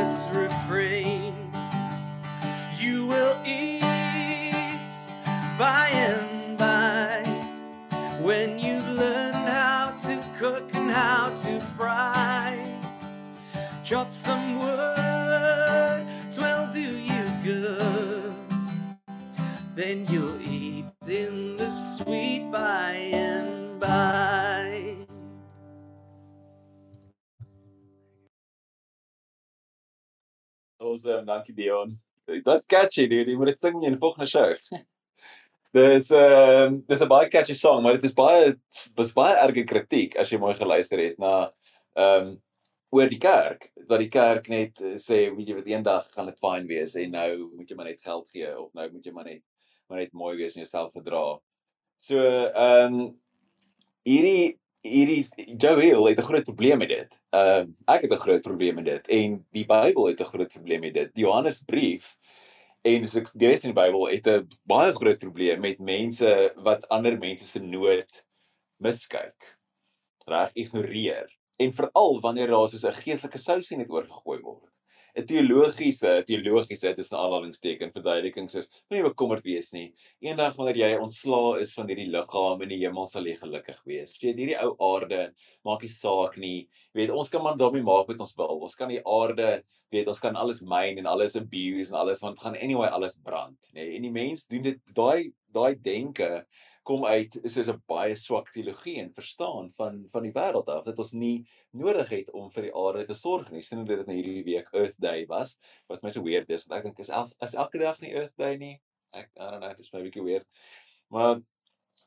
Chop 13.87 14.13
some 14.13 14.59
wood, 14.59 16.07
twill 16.35 16.67
do 16.73 16.81
you 16.81 17.25
good. 17.45 18.35
Then 19.77 20.05
you'll 20.11 20.43
eat 20.43 20.91
in 21.09 21.57
the 21.57 21.71
sweet 21.71 22.51
by 22.51 22.95
and 23.15 23.79
by. 23.79 24.97
Awesome, 30.81 31.25
dankie 31.25 31.55
Dion. 31.55 31.97
Dit 32.27 32.45
was 32.45 32.67
catchy, 32.67 33.07
dude. 33.07 33.31
Jy 33.31 33.37
moet 33.39 33.55
dit 33.55 33.61
sing 33.61 33.85
in 33.85 34.01
show. 34.27 34.51
Dis 35.73 36.11
ehm 36.11 36.83
dis 36.89 37.03
'n 37.03 37.09
baie 37.09 37.31
catchy 37.31 37.55
song, 37.55 37.85
maar 37.85 37.95
dit 38.01 38.11
is 38.11 38.13
baie 38.13 38.59
was 38.97 39.13
baie 39.13 39.37
erge 39.47 39.63
kritiek 39.63 40.17
as 40.17 40.33
jy 40.33 40.39
mooi 40.39 40.55
geluister 40.59 40.99
het 40.99 41.19
na 41.19 41.53
ehm 41.95 42.27
um, 42.27 42.43
oor 42.97 43.11
die 43.13 43.21
kerk, 43.21 43.71
dat 43.89 44.01
die 44.03 44.11
kerk 44.13 44.49
net 44.53 44.81
eh, 44.81 44.97
sê, 45.01 45.27
weet 45.35 45.51
jy 45.51 45.59
wat, 45.59 45.69
eendag 45.71 46.09
gaan 46.15 46.31
dit 46.31 46.41
fyn 46.43 46.67
wees 46.71 46.97
en 47.01 47.13
nou 47.17 47.31
moet 47.57 47.71
jy 47.71 47.77
maar 47.79 47.91
net 47.91 48.03
geld 48.05 48.31
gee 48.33 48.53
of 48.57 48.73
nou 48.77 48.89
moet 48.93 49.07
jy 49.07 49.15
maar 49.17 49.29
net 49.29 49.45
maar 49.87 50.01
net 50.03 50.15
mooi 50.19 50.35
wees 50.37 50.57
en 50.57 50.65
jouself 50.65 50.93
gedra. 50.97 51.39
So 51.97 52.19
ehm 52.19 52.97
um, 52.97 53.13
hierdie 54.07 54.57
hierdie 54.87 55.57
Joe 55.59 55.81
Hill 55.81 56.09
het 56.09 56.19
'n 56.19 56.29
groot 56.29 56.45
probleem 56.45 56.79
met 56.79 56.89
dit. 56.89 57.13
Ehm 57.33 57.71
uh, 57.71 57.95
ek 57.95 58.03
het 58.03 58.13
'n 58.13 58.25
groot 58.25 58.43
probleem 58.43 58.75
met 58.75 58.85
dit 58.85 59.09
en 59.09 59.45
die 59.53 59.67
Bybel 59.67 60.07
het 60.07 60.21
'n 60.21 60.33
groot 60.33 60.53
probleem 60.53 60.81
met 60.81 60.95
dit. 60.95 61.15
Die 61.15 61.25
Johannesbrief 61.25 62.17
en 62.85 63.03
ek 63.05 63.31
die 63.35 63.49
res 63.49 63.65
in 63.65 63.75
die 63.75 63.81
Bybel 63.83 64.09
het 64.09 64.27
'n 64.27 64.49
baie 64.65 64.93
groot 64.93 65.19
probleem 65.19 65.61
met 65.61 65.79
mense 65.79 66.53
wat 66.57 66.89
ander 66.89 67.19
mense 67.19 67.47
se 67.47 67.61
nood 67.61 68.25
miskyk. 68.79 69.57
Reg 70.27 70.51
ignoreer. 70.55 71.36
En 71.57 71.73
veral 71.73 72.21
wanneer 72.21 72.53
daar 72.53 72.69
soos 72.69 72.85
'n 72.85 73.03
geestelike 73.03 73.39
sousie 73.39 73.77
net 73.77 73.91
oorgegooi 73.91 74.41
word. 74.41 74.73
'n 75.17 75.25
teologiese 75.25 76.11
teologiese 76.29 76.91
dit 76.93 76.99
is 77.01 77.13
'n 77.13 77.17
aanhalingsteken 77.17 77.93
verduideliking 77.93 78.51
soos 78.53 78.67
moenie 78.91 79.07
bekommerd 79.07 79.45
wees 79.49 79.71
nie. 79.73 79.87
Eendag 80.21 80.57
wanneer 80.59 80.77
jy 80.83 80.91
ontslaa 81.01 81.55
is 81.63 81.73
van 81.73 81.89
hierdie 81.89 82.11
liggaam 82.13 82.61
in 82.67 82.69
die 82.69 82.83
hemel 82.83 83.09
sal 83.09 83.25
jy 83.25 83.37
gelukkig 83.41 83.81
wees. 83.89 84.19
Jy 84.21 84.29
weet 84.29 84.43
hierdie 84.43 84.59
ou 84.61 84.75
aarde 84.91 85.23
maak 85.65 85.87
nie 85.87 85.93
saak 85.95 86.37
nie. 86.37 86.69
Jy 86.93 87.01
weet 87.01 87.15
ons 87.17 87.33
kan 87.33 87.43
maar 87.43 87.57
daarmee 87.57 87.87
maak 87.87 88.13
wat 88.13 88.21
ons 88.21 88.37
wil. 88.37 88.61
Ons 88.69 88.77
kan 88.77 88.93
die 88.93 89.01
aarde 89.01 89.63
weet 89.95 90.09
ons 90.13 90.21
kan 90.21 90.37
alles 90.37 90.61
myn 90.61 91.01
en 91.01 91.09
alles 91.09 91.37
abuse 91.41 91.95
en 91.95 92.01
alles 92.03 92.21
want 92.21 92.41
gaan 92.43 92.61
anyway 92.61 92.89
alles 92.93 93.17
brand, 93.25 93.73
nê. 93.73 93.95
En 93.97 94.03
die 94.03 94.13
mens 94.13 94.47
doen 94.53 94.69
dit 94.69 94.81
daai 94.93 95.33
daai 95.57 95.81
denke 95.81 96.45
kom 96.87 97.05
uit 97.05 97.35
soos 97.51 97.69
'n 97.73 97.83
baie 97.91 98.15
swak 98.15 98.53
teologie 98.55 98.97
en 99.03 99.13
verstaan 99.15 99.73
van 99.79 100.05
van 100.13 100.23
die 100.23 100.33
wêreld 100.37 100.69
af 100.71 100.85
dat 100.87 100.99
ons 101.03 101.13
nie 101.13 101.47
nodig 101.73 102.09
het 102.15 102.31
om 102.31 102.51
vir 102.55 102.69
die 102.69 102.75
aarde 102.83 103.05
te 103.07 103.15
sorg 103.15 103.51
nie. 103.51 103.63
Sien 103.63 103.85
dit 103.85 104.07
nou 104.07 104.17
hierdie 104.17 104.45
week 104.47 104.69
Earth 104.73 104.99
Day 105.01 105.27
was. 105.27 105.57
Wat 105.89 106.03
my 106.03 106.11
so 106.15 106.23
weird 106.23 106.51
is, 106.51 106.69
ek 106.71 106.87
dink 106.87 106.99
is 107.03 107.11
elf, 107.11 107.33
is 107.43 107.55
elke 107.55 107.79
dag 107.83 108.01
nie 108.01 108.15
Earth 108.15 108.37
Day 108.39 108.57
nie. 108.57 108.81
Ek 109.13 109.31
I 109.37 109.51
don't 109.51 109.61
know, 109.61 109.75
dit 109.75 109.81
is 109.81 109.93
my 109.93 110.03
bietjie 110.05 110.25
weird. 110.25 110.47
Maar 111.11 111.41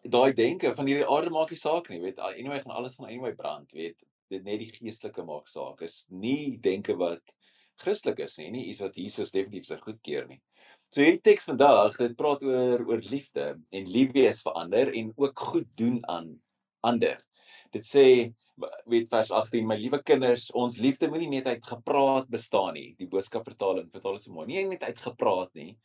daai 0.04 0.34
denke 0.34 0.76
van 0.76 0.88
hierdie 0.88 1.08
aarde 1.08 1.34
maak 1.36 1.52
nie 1.52 1.60
saak 1.60 1.90
nie, 1.90 2.00
weet 2.00 2.20
anyway 2.24 2.62
gaan 2.64 2.78
alles 2.80 2.96
van 2.96 3.10
anyway 3.10 3.34
brand, 3.36 3.72
weet 3.76 3.98
dit 4.30 4.44
net 4.46 4.62
die 4.62 4.72
geestelike 4.72 5.26
maak 5.26 5.48
saak. 5.52 5.82
Is 5.82 6.06
nie 6.10 6.58
denke 6.58 6.96
wat 6.96 7.36
Christelik 7.80 8.20
is 8.24 8.38
nie, 8.38 8.50
nie 8.52 8.66
iets 8.70 8.80
wat 8.84 8.96
Jesus 8.96 9.32
definitief 9.36 9.68
sy 9.68 9.78
goedkeur 9.84 10.28
nie. 10.28 10.40
So 10.90 11.04
hierdie 11.06 11.22
teks 11.22 11.46
vandag, 11.46 11.94
dit 12.02 12.16
praat 12.18 12.42
oor 12.42 12.82
oor 12.90 13.02
liefde 13.12 13.44
en 13.78 13.90
lief 13.94 14.14
wees 14.16 14.40
vir 14.42 14.56
ander 14.58 14.90
en 14.90 15.12
ook 15.22 15.44
goed 15.52 15.68
doen 15.78 16.00
aan 16.10 16.32
ander. 16.82 17.20
Dit 17.70 17.86
sê 17.86 18.06
weet 18.90 19.12
vers 19.12 19.30
18, 19.30 19.68
my 19.70 19.78
liewe 19.78 20.00
kinders, 20.02 20.48
ons 20.58 20.80
liefde 20.82 21.12
moenie 21.12 21.30
net 21.36 21.52
uit 21.52 21.70
gepraat 21.74 22.26
bestaan 22.34 22.74
nie. 22.80 22.96
Die 22.98 23.10
boodskap 23.12 23.46
vertaling 23.46 23.86
vertaal 23.94 24.18
dit 24.18 24.26
so 24.26 24.34
mooi. 24.34 24.48
Nie 24.50 24.66
net 24.66 24.88
uit 24.88 25.06
gepraat 25.06 25.54
nie. 25.54 25.76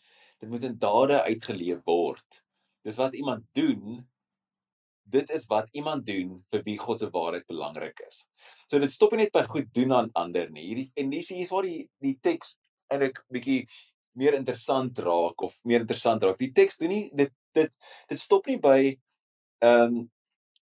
Dit 0.40 0.48
moet 0.48 0.64
in 0.70 0.80
dade 0.80 1.20
uitgeleef 1.28 1.84
word. 1.84 2.40
Dis 2.88 2.96
wat 2.96 3.20
iemand 3.20 3.44
doen. 3.52 4.00
Dit 5.04 5.28
is 5.36 5.44
wat 5.52 5.68
iemand 5.76 6.08
doen 6.08 6.38
vir 6.48 6.64
wie 6.64 6.80
God 6.80 7.04
se 7.04 7.12
waarheid 7.12 7.44
belangrik 7.52 8.00
is. 8.08 8.24
So 8.72 8.80
dit 8.80 8.92
stop 8.92 9.12
nie 9.12 9.26
net 9.26 9.36
by 9.36 9.44
goed 9.52 9.68
doen 9.76 9.92
aan 9.92 10.14
ander 10.16 10.48
nie. 10.48 10.64
Hierdie 10.70 10.92
en 10.96 11.12
dis 11.12 11.28
hier 11.28 11.44
is 11.44 11.52
waar 11.52 11.68
die 11.68 11.82
die 12.00 12.16
teks 12.24 12.56
eintlik 12.88 13.20
bietjie 13.32 13.66
meer 14.18 14.36
interessant 14.38 14.98
raak 14.98 15.42
of 15.46 15.56
meer 15.64 15.82
interessant 15.84 16.22
raak. 16.24 16.38
Die 16.38 16.52
teks 16.54 16.78
doen 16.80 16.92
nie 16.94 17.04
dit 17.14 17.32
dit 17.54 17.72
dit 18.10 18.20
stop 18.20 18.46
nie 18.50 18.58
by 18.62 18.78
ehm 19.64 19.98
um, 19.98 20.04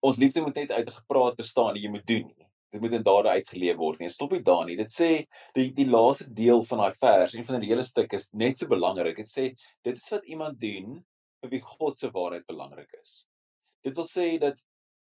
ons 0.05 0.19
liefde 0.21 0.43
moet 0.45 0.59
net 0.61 0.73
uit 0.77 0.91
gepraat 0.93 1.37
bestaan, 1.39 1.79
jy 1.81 1.89
moet 1.89 2.05
doen 2.05 2.27
nie. 2.29 2.47
Dit 2.75 2.83
moet 2.83 2.93
in 2.99 3.05
dade 3.07 3.31
uitgeleef 3.39 3.79
word 3.81 4.03
nie. 4.03 4.11
Stop 4.13 4.35
nie 4.35 4.43
daar 4.45 4.67
nie. 4.69 4.77
Dit 4.77 4.93
sê 4.93 5.09
die 5.57 5.71
die 5.73 5.87
laaste 5.89 6.27
deel 6.29 6.61
van 6.69 6.83
daai 6.83 6.99
vers, 7.01 7.33
een 7.33 7.47
van 7.49 7.63
die 7.63 7.71
hele 7.71 7.87
stuk 7.89 8.13
is 8.19 8.29
net 8.37 8.61
so 8.61 8.69
belangrik. 8.69 9.17
Dit 9.17 9.31
sê 9.31 9.47
dit 9.87 9.97
is 9.97 10.11
wat 10.13 10.29
iemand 10.29 10.61
doen 10.61 10.99
vir 11.41 11.53
wie 11.55 11.63
God 11.65 11.99
se 11.99 12.11
waarheid 12.13 12.45
belangrik 12.51 12.93
is. 13.01 13.23
Dit 13.85 13.97
wil 13.97 14.09
sê 14.09 14.29
dat 14.43 14.61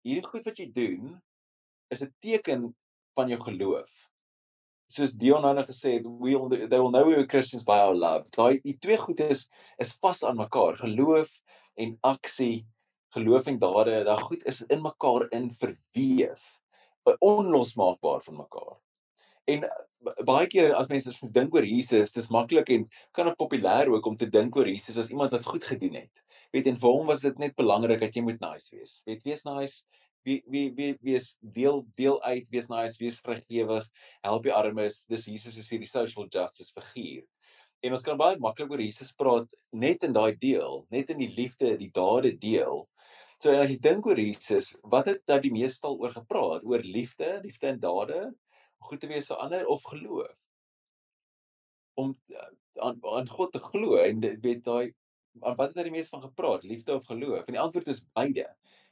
hierdie 0.07 0.27
goed 0.33 0.51
wat 0.51 0.59
jy 0.59 0.67
doen 0.75 1.15
is 1.95 2.03
'n 2.03 2.13
teken 2.25 2.69
van 3.15 3.29
jou 3.29 3.41
geloof 3.45 4.09
soos 4.89 5.15
Dion 5.21 5.45
nou 5.45 5.65
gesê 5.69 5.99
het, 5.99 6.07
we 6.07 6.33
will, 6.33 6.49
they 6.49 6.81
will 6.81 6.91
know 6.91 7.05
we 7.07 7.17
are 7.17 7.27
Christians 7.27 7.65
by 7.65 7.79
our 7.85 7.97
love. 7.97 8.27
Daai 8.37 8.61
die 8.65 8.77
twee 8.81 8.97
goed 9.01 9.21
is 9.21 9.47
is 9.79 9.95
vas 10.03 10.25
aan 10.25 10.41
mekaar. 10.41 10.79
Geloof 10.81 11.33
en 11.79 11.97
aksie, 12.09 12.67
geloof 13.15 13.47
en 13.47 13.59
dade, 13.61 14.03
daai 14.09 14.23
goed 14.25 14.45
is 14.49 14.63
in 14.69 14.83
mekaar 14.83 15.29
in 15.37 15.51
verweef, 15.61 16.55
onlosmaakbaar 17.25 18.25
van 18.25 18.41
mekaar. 18.43 18.77
En 19.49 19.65
baie 20.29 20.47
keer 20.51 20.75
as 20.77 20.89
mense 20.91 21.31
dink 21.33 21.55
oor 21.57 21.65
Jesus, 21.65 22.13
dis 22.15 22.29
maklik 22.33 22.69
en 22.75 22.85
kan 23.17 23.31
ook 23.31 23.39
populêr 23.41 23.89
ook 23.93 24.07
om 24.07 24.17
te 24.17 24.29
dink 24.31 24.57
oor 24.57 24.69
Jesus 24.69 24.99
as 25.01 25.09
iemand 25.13 25.33
wat 25.33 25.47
goed 25.49 25.65
gedoen 25.65 25.97
het. 26.03 26.25
Weet 26.53 26.69
en 26.69 26.77
vir 26.81 26.93
hom 26.93 27.09
was 27.09 27.25
dit 27.25 27.41
net 27.41 27.57
belangrik 27.57 28.01
dat 28.01 28.15
jy 28.17 28.23
moet 28.25 28.41
nice 28.41 28.75
wees. 28.77 29.01
Weet 29.09 29.25
wees 29.25 29.45
nice, 29.49 29.85
wie 30.27 30.43
wie 30.47 30.67
wie 30.77 30.93
wees 31.03 31.37
deel 31.41 31.85
deel 32.01 32.23
uit 32.23 32.49
wees 32.51 32.69
nice 32.73 32.99
wees 33.01 33.21
vrygewig 33.25 33.87
help 34.25 34.45
die 34.45 34.55
armes 34.55 35.05
dis 35.07 35.27
Jesus 35.31 35.57
is 35.57 35.71
hierdie 35.71 35.91
social 35.91 36.29
justice 36.31 36.73
figuur 36.75 37.25
en 37.83 37.95
ons 37.95 38.05
kan 38.05 38.19
baie 38.19 38.39
maklik 38.43 38.73
oor 38.73 38.83
Jesus 38.83 39.13
praat 39.19 39.49
net 39.71 40.05
in 40.07 40.15
daai 40.17 40.35
deel 40.41 40.83
net 40.95 41.13
in 41.15 41.23
die 41.23 41.31
liefde 41.37 41.77
die 41.79 41.91
dade 41.95 42.35
deel. 42.43 42.85
So 43.39 43.53
en 43.53 43.63
as 43.63 43.71
jy 43.71 43.79
dink 43.83 44.07
oor 44.09 44.19
Jesus 44.19 44.73
wat 44.95 45.11
het 45.11 45.23
dat 45.31 45.45
die 45.45 45.55
meestal 45.55 45.99
oor 46.03 46.15
gepraat? 46.15 46.67
Oor 46.67 46.83
liefde 46.83 47.39
liefde 47.45 47.71
en 47.71 47.83
dade 47.83 48.23
goed 48.89 49.03
te 49.03 49.11
wees 49.11 49.31
vir 49.31 49.43
ander 49.45 49.67
of 49.71 49.87
geloof? 49.87 50.33
Om 51.99 52.17
eh, 52.35 52.51
aan 52.83 52.99
aan 53.15 53.31
God 53.31 53.55
te 53.55 53.63
glo 53.63 53.99
en 54.03 54.23
weet 54.23 54.65
daai 54.67 54.95
wat 55.39 55.71
het 55.71 55.79
hy 55.79 55.87
die 55.87 55.95
mees 55.95 56.11
van 56.11 56.25
gepraat? 56.25 56.67
Liefde 56.67 56.97
of 56.99 57.07
geloof? 57.07 57.47
En 57.47 57.55
die 57.55 57.63
antwoord 57.63 57.95
is 57.95 58.03
beide 58.19 58.49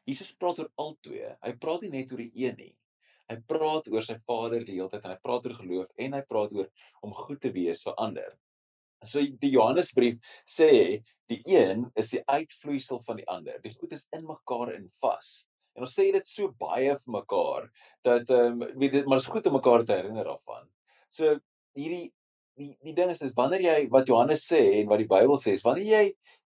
Jesus 0.07 0.33
praat 0.39 0.61
oor 0.63 0.71
albei. 0.79 1.23
Hy 1.43 1.53
praat 1.61 1.85
nie 1.85 1.93
net 1.99 2.13
oor 2.15 2.23
die 2.23 2.45
een 2.45 2.59
nie. 2.61 2.75
Hy 3.27 3.41
praat 3.51 3.89
oor 3.91 4.05
sy 4.07 4.15
Vader 4.29 4.63
die 4.63 4.77
hele 4.77 4.91
tyd 4.93 5.07
en 5.07 5.17
hy 5.17 5.21
praat 5.23 5.47
oor 5.49 5.57
geloof 5.59 6.03
en 6.05 6.15
hy 6.15 6.23
praat 6.31 6.53
oor 6.55 6.69
om 7.03 7.15
goed 7.27 7.41
te 7.43 7.51
wees 7.55 7.83
vir 7.87 7.97
ander. 8.03 8.37
So 9.07 9.21
die 9.43 9.51
Johannesbrief 9.53 10.21
sê 10.49 10.71
die 11.31 11.41
een 11.51 11.85
is 11.99 12.13
die 12.15 12.23
uitvloeisel 12.31 13.03
van 13.07 13.19
die 13.21 13.27
ander. 13.31 13.59
Die 13.65 13.75
goed 13.75 13.93
is 13.97 14.07
in 14.15 14.23
mekaar 14.27 14.73
in 14.77 14.87
vas. 15.03 15.33
En 15.77 15.85
ons 15.85 15.97
sê 15.99 16.07
dit 16.15 16.29
so 16.29 16.55
baie 16.61 16.95
vir 16.95 17.17
mekaar 17.19 17.67
dat 18.07 18.31
ehm 18.33 18.63
um, 18.63 18.79
weet 18.79 19.01
dit 19.01 19.11
maar 19.11 19.21
is 19.21 19.29
goed 19.33 19.47
om 19.51 19.59
mekaar 19.59 19.85
te 19.85 19.99
herinner 19.99 20.31
daarvan. 20.31 20.71
So 21.11 21.35
hierdie 21.77 22.13
die 22.57 22.71
die 22.87 22.95
ding 22.97 23.11
is 23.13 23.27
is 23.27 23.35
wanneer 23.37 23.67
jy 23.67 23.81
wat 23.93 24.09
Johannes 24.09 24.47
sê 24.49 24.63
en 24.79 24.89
wat 24.89 25.03
die 25.03 25.11
Bybel 25.11 25.37
sê 25.43 25.59
is 25.59 25.67
wanneer 25.67 25.91
jy 25.91 26.05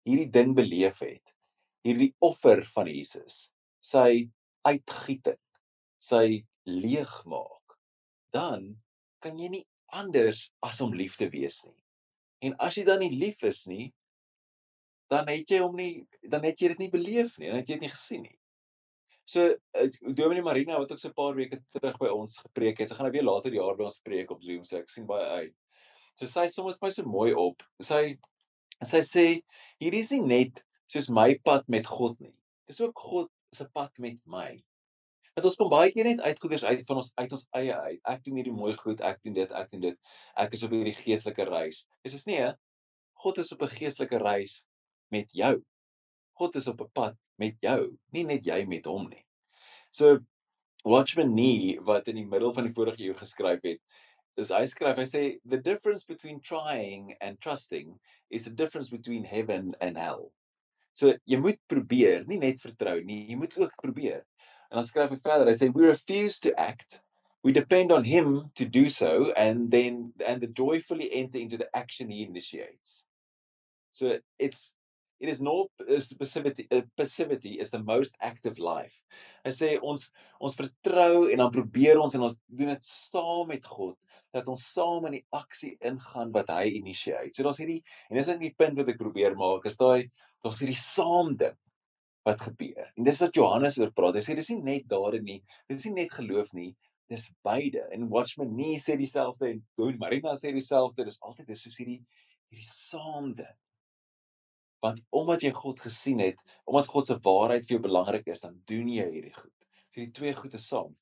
hierdie 0.08 0.30
ding 0.32 0.56
beleef 0.56 1.04
het 1.04 1.36
hierdie 1.86 2.12
offer 2.24 2.64
van 2.74 2.90
Jesus, 2.90 3.50
sy 3.80 4.28
uitgietend, 4.66 5.40
sy 6.00 6.42
leegmaak, 6.68 7.76
dan 8.34 8.74
kan 9.24 9.38
jy 9.40 9.48
nie 9.52 9.64
anders 9.96 10.46
as 10.64 10.80
om 10.84 10.94
lief 10.96 11.16
te 11.20 11.28
wees 11.32 11.62
nie. 11.66 11.78
En 12.46 12.54
as 12.62 12.76
jy 12.78 12.84
dan 12.88 13.02
nie 13.02 13.12
lief 13.12 13.42
is 13.44 13.66
nie, 13.68 13.90
dan 15.10 15.28
het 15.28 15.50
jy 15.50 15.58
hom 15.64 15.74
nie 15.76 16.06
dan 16.22 16.44
het 16.46 16.60
jy 16.60 16.70
dit 16.72 16.84
nie 16.84 16.92
beleef 16.92 17.34
nie, 17.38 17.50
dan 17.50 17.60
het 17.60 17.68
jy 17.68 17.80
dit 17.80 17.88
nie 17.88 17.92
gesien 17.92 18.22
nie. 18.24 18.36
So 19.30 19.46
Dominee 20.16 20.42
Marina 20.42 20.78
wat 20.78 20.92
ook 20.92 20.98
so 20.98 21.08
'n 21.08 21.14
paar 21.14 21.34
weke 21.34 21.60
terug 21.74 21.98
by 21.98 22.08
ons 22.08 22.38
gepreek 22.38 22.78
het, 22.78 22.88
sy 22.88 22.94
gaan 22.94 23.06
nou 23.06 23.12
weer 23.12 23.26
later 23.26 23.50
die 23.50 23.60
jaar 23.60 23.76
by 23.76 23.84
ons 23.84 24.00
preek 24.00 24.30
op 24.30 24.42
Zoom, 24.42 24.64
so 24.64 24.78
ek 24.78 24.88
sien 24.90 25.06
baie 25.06 25.26
uit. 25.26 25.54
So 26.18 26.26
sy 26.26 26.46
som 26.48 26.66
dit 26.66 26.78
vir 26.78 26.86
my 26.86 26.90
so 26.90 27.04
mooi 27.04 27.34
op. 27.34 27.62
Sy 27.80 28.18
sy 28.82 29.00
sê 29.04 29.42
hier 29.80 29.94
is 29.94 30.10
nie 30.10 30.20
net 30.20 30.64
soos 30.90 31.10
my 31.14 31.34
pad 31.46 31.68
met 31.70 31.86
God 31.86 32.18
nie. 32.20 32.34
Dis 32.66 32.80
ook 32.82 32.98
God 32.98 33.30
se 33.54 33.66
pad 33.74 33.92
met 34.02 34.18
my. 34.26 34.50
Want 35.36 35.46
ons 35.46 35.58
kom 35.58 35.70
baie 35.70 35.92
keer 35.94 36.08
net 36.08 36.22
uit 36.24 36.40
goeders 36.42 36.64
uit 36.66 36.82
van 36.88 37.00
ons 37.02 37.12
uit 37.14 37.34
ons 37.36 37.46
eie 37.58 37.74
uit. 37.74 38.00
Ek 38.12 38.24
doen 38.26 38.40
hierdie 38.40 38.54
mooi 38.54 38.74
goed, 38.78 39.02
ek 39.06 39.22
doen 39.24 39.36
dit, 39.38 39.54
ek 39.60 39.70
doen 39.70 39.84
dit. 39.84 39.98
Ek 40.42 40.56
is 40.58 40.64
op 40.66 40.74
hierdie 40.74 40.96
geestelike 40.98 41.46
reis. 41.48 41.84
Dis 42.06 42.16
is 42.18 42.26
nie, 42.26 42.40
God 43.22 43.38
is 43.38 43.52
op 43.54 43.62
'n 43.62 43.74
geestelike 43.76 44.18
reis 44.18 44.64
met 45.14 45.30
jou. 45.32 45.62
God 46.40 46.56
is 46.56 46.68
op 46.68 46.80
'n 46.80 46.90
pad 46.94 47.16
met 47.38 47.56
jou, 47.62 47.96
nie 48.12 48.24
net 48.24 48.44
jy 48.44 48.64
met 48.66 48.86
hom 48.86 49.08
nie. 49.08 49.24
So 49.90 50.18
Watchman 50.84 51.34
Nee 51.34 51.78
wat 51.80 52.08
in 52.08 52.16
die 52.16 52.26
middel 52.26 52.52
van 52.52 52.64
die 52.64 52.72
vorige 52.72 53.04
eeu 53.04 53.14
geskryf 53.14 53.62
het, 53.62 53.80
is 54.36 54.50
hy 54.50 54.64
skryf, 54.66 54.96
hy 54.96 55.04
sê 55.04 55.22
the 55.44 55.58
difference 55.60 56.04
between 56.04 56.40
trying 56.40 57.14
and 57.20 57.40
trusting 57.40 57.98
is 58.30 58.44
the 58.44 58.54
difference 58.54 58.90
between 58.90 59.24
heaven 59.24 59.74
and 59.80 59.98
hell. 59.98 60.32
So 60.96 61.14
jy 61.28 61.38
moet 61.40 61.60
probeer, 61.70 62.26
nie 62.28 62.40
net 62.42 62.60
vertrou 62.62 62.98
nie, 63.04 63.22
jy 63.30 63.38
moet 63.40 63.54
ook 63.60 63.76
probeer. 63.82 64.24
En 64.70 64.78
dan 64.78 64.86
skryf 64.86 65.14
hy 65.14 65.20
verder, 65.22 65.50
hy 65.50 65.56
sê 65.58 65.70
we 65.74 65.86
refuse 65.88 66.38
to 66.44 66.52
act 66.60 67.00
We 67.42 67.52
depend 67.52 67.90
on 67.90 68.04
him 68.04 68.50
to 68.56 68.64
do 68.66 68.90
so 68.90 69.32
and 69.36 69.70
then 69.70 70.12
and 70.26 70.40
the 70.40 70.46
joyfully 70.46 71.12
enter 71.12 71.38
into 71.38 71.56
the 71.56 71.74
action 71.74 72.10
he 72.10 72.22
initiates. 72.22 73.04
So 73.92 74.18
it's 74.38 74.76
it 75.20 75.28
is 75.28 75.40
no 75.40 75.68
passivity 76.18 76.66
uh, 76.70 76.82
passivity 76.96 77.58
is 77.58 77.70
the 77.70 77.82
most 77.82 78.16
active 78.20 78.58
life. 78.58 78.92
Hy 79.44 79.52
sê 79.56 79.70
ons 79.80 80.04
ons 80.40 80.56
vertrou 80.56 81.28
en 81.32 81.40
dan 81.40 81.52
probeer 81.52 82.00
ons 82.00 82.14
en 82.14 82.28
ons 82.28 82.36
doen 82.48 82.72
dit 82.74 82.84
saam 82.84 83.48
met 83.48 83.64
God 83.64 83.96
dat 84.36 84.48
ons 84.48 84.60
saam 84.74 85.08
in 85.08 85.18
die 85.18 85.26
aksie 85.32 85.74
ingaan 85.80 86.32
wat 86.36 86.52
hy 86.52 86.76
initieer. 86.76 87.32
So 87.32 87.44
daar's 87.44 87.60
hierdie 87.60 87.80
en 88.10 88.20
dis 88.20 88.28
net 88.28 88.44
die 88.44 88.56
punt 88.56 88.76
wat 88.80 88.92
ek 88.92 89.00
probeer 89.00 89.36
maak 89.36 89.64
is 89.68 89.80
daai 89.80 90.10
daar's 90.44 90.60
hierdie 90.62 90.78
saam 90.78 91.34
ding 91.40 91.56
wat 92.28 92.44
gebeur. 92.44 92.90
En 92.96 93.06
dis 93.08 93.22
wat 93.24 93.36
Johannes 93.36 93.78
oor 93.80 93.92
praat. 93.96 94.18
Hy 94.18 94.24
sê 94.24 94.36
dis 94.36 94.50
nie 94.52 94.62
net 94.62 94.88
daarin 94.90 95.24
nie. 95.24 95.40
Dis 95.70 95.86
nie 95.88 96.02
net 96.02 96.12
geloof 96.12 96.52
nie. 96.56 96.74
Dis 97.10 97.30
beide. 97.46 97.86
En 97.94 98.08
Watchman 98.12 98.52
nee 98.56 98.78
sê 98.78 98.96
dieselfde 99.00 99.48
en 99.50 99.62
Don 99.80 99.96
Marina 99.98 100.36
sê 100.38 100.52
dieselfde. 100.54 101.08
Dis 101.08 101.20
altyd 101.26 101.48
dis 101.50 101.64
soos 101.66 101.80
hierdie 101.80 102.00
hierdie 102.50 102.66
saam 102.66 103.34
ding 103.38 103.56
want 104.80 105.00
omdat 105.12 105.44
jy 105.44 105.52
God 105.52 105.82
gesien 105.84 106.22
het, 106.24 106.38
omdat 106.64 106.88
God 106.88 107.08
se 107.08 107.18
waarheid 107.20 107.66
vir 107.66 107.76
jou 107.76 107.82
belangrik 107.84 108.30
is, 108.32 108.40
dan 108.44 108.56
doen 108.70 108.88
jy 108.88 109.06
hierdie 109.12 109.34
goed. 109.36 109.66
So 109.92 110.00
die 110.00 110.12
twee 110.16 110.32
goed 110.36 110.56
is 110.56 110.66
saam. 110.70 110.94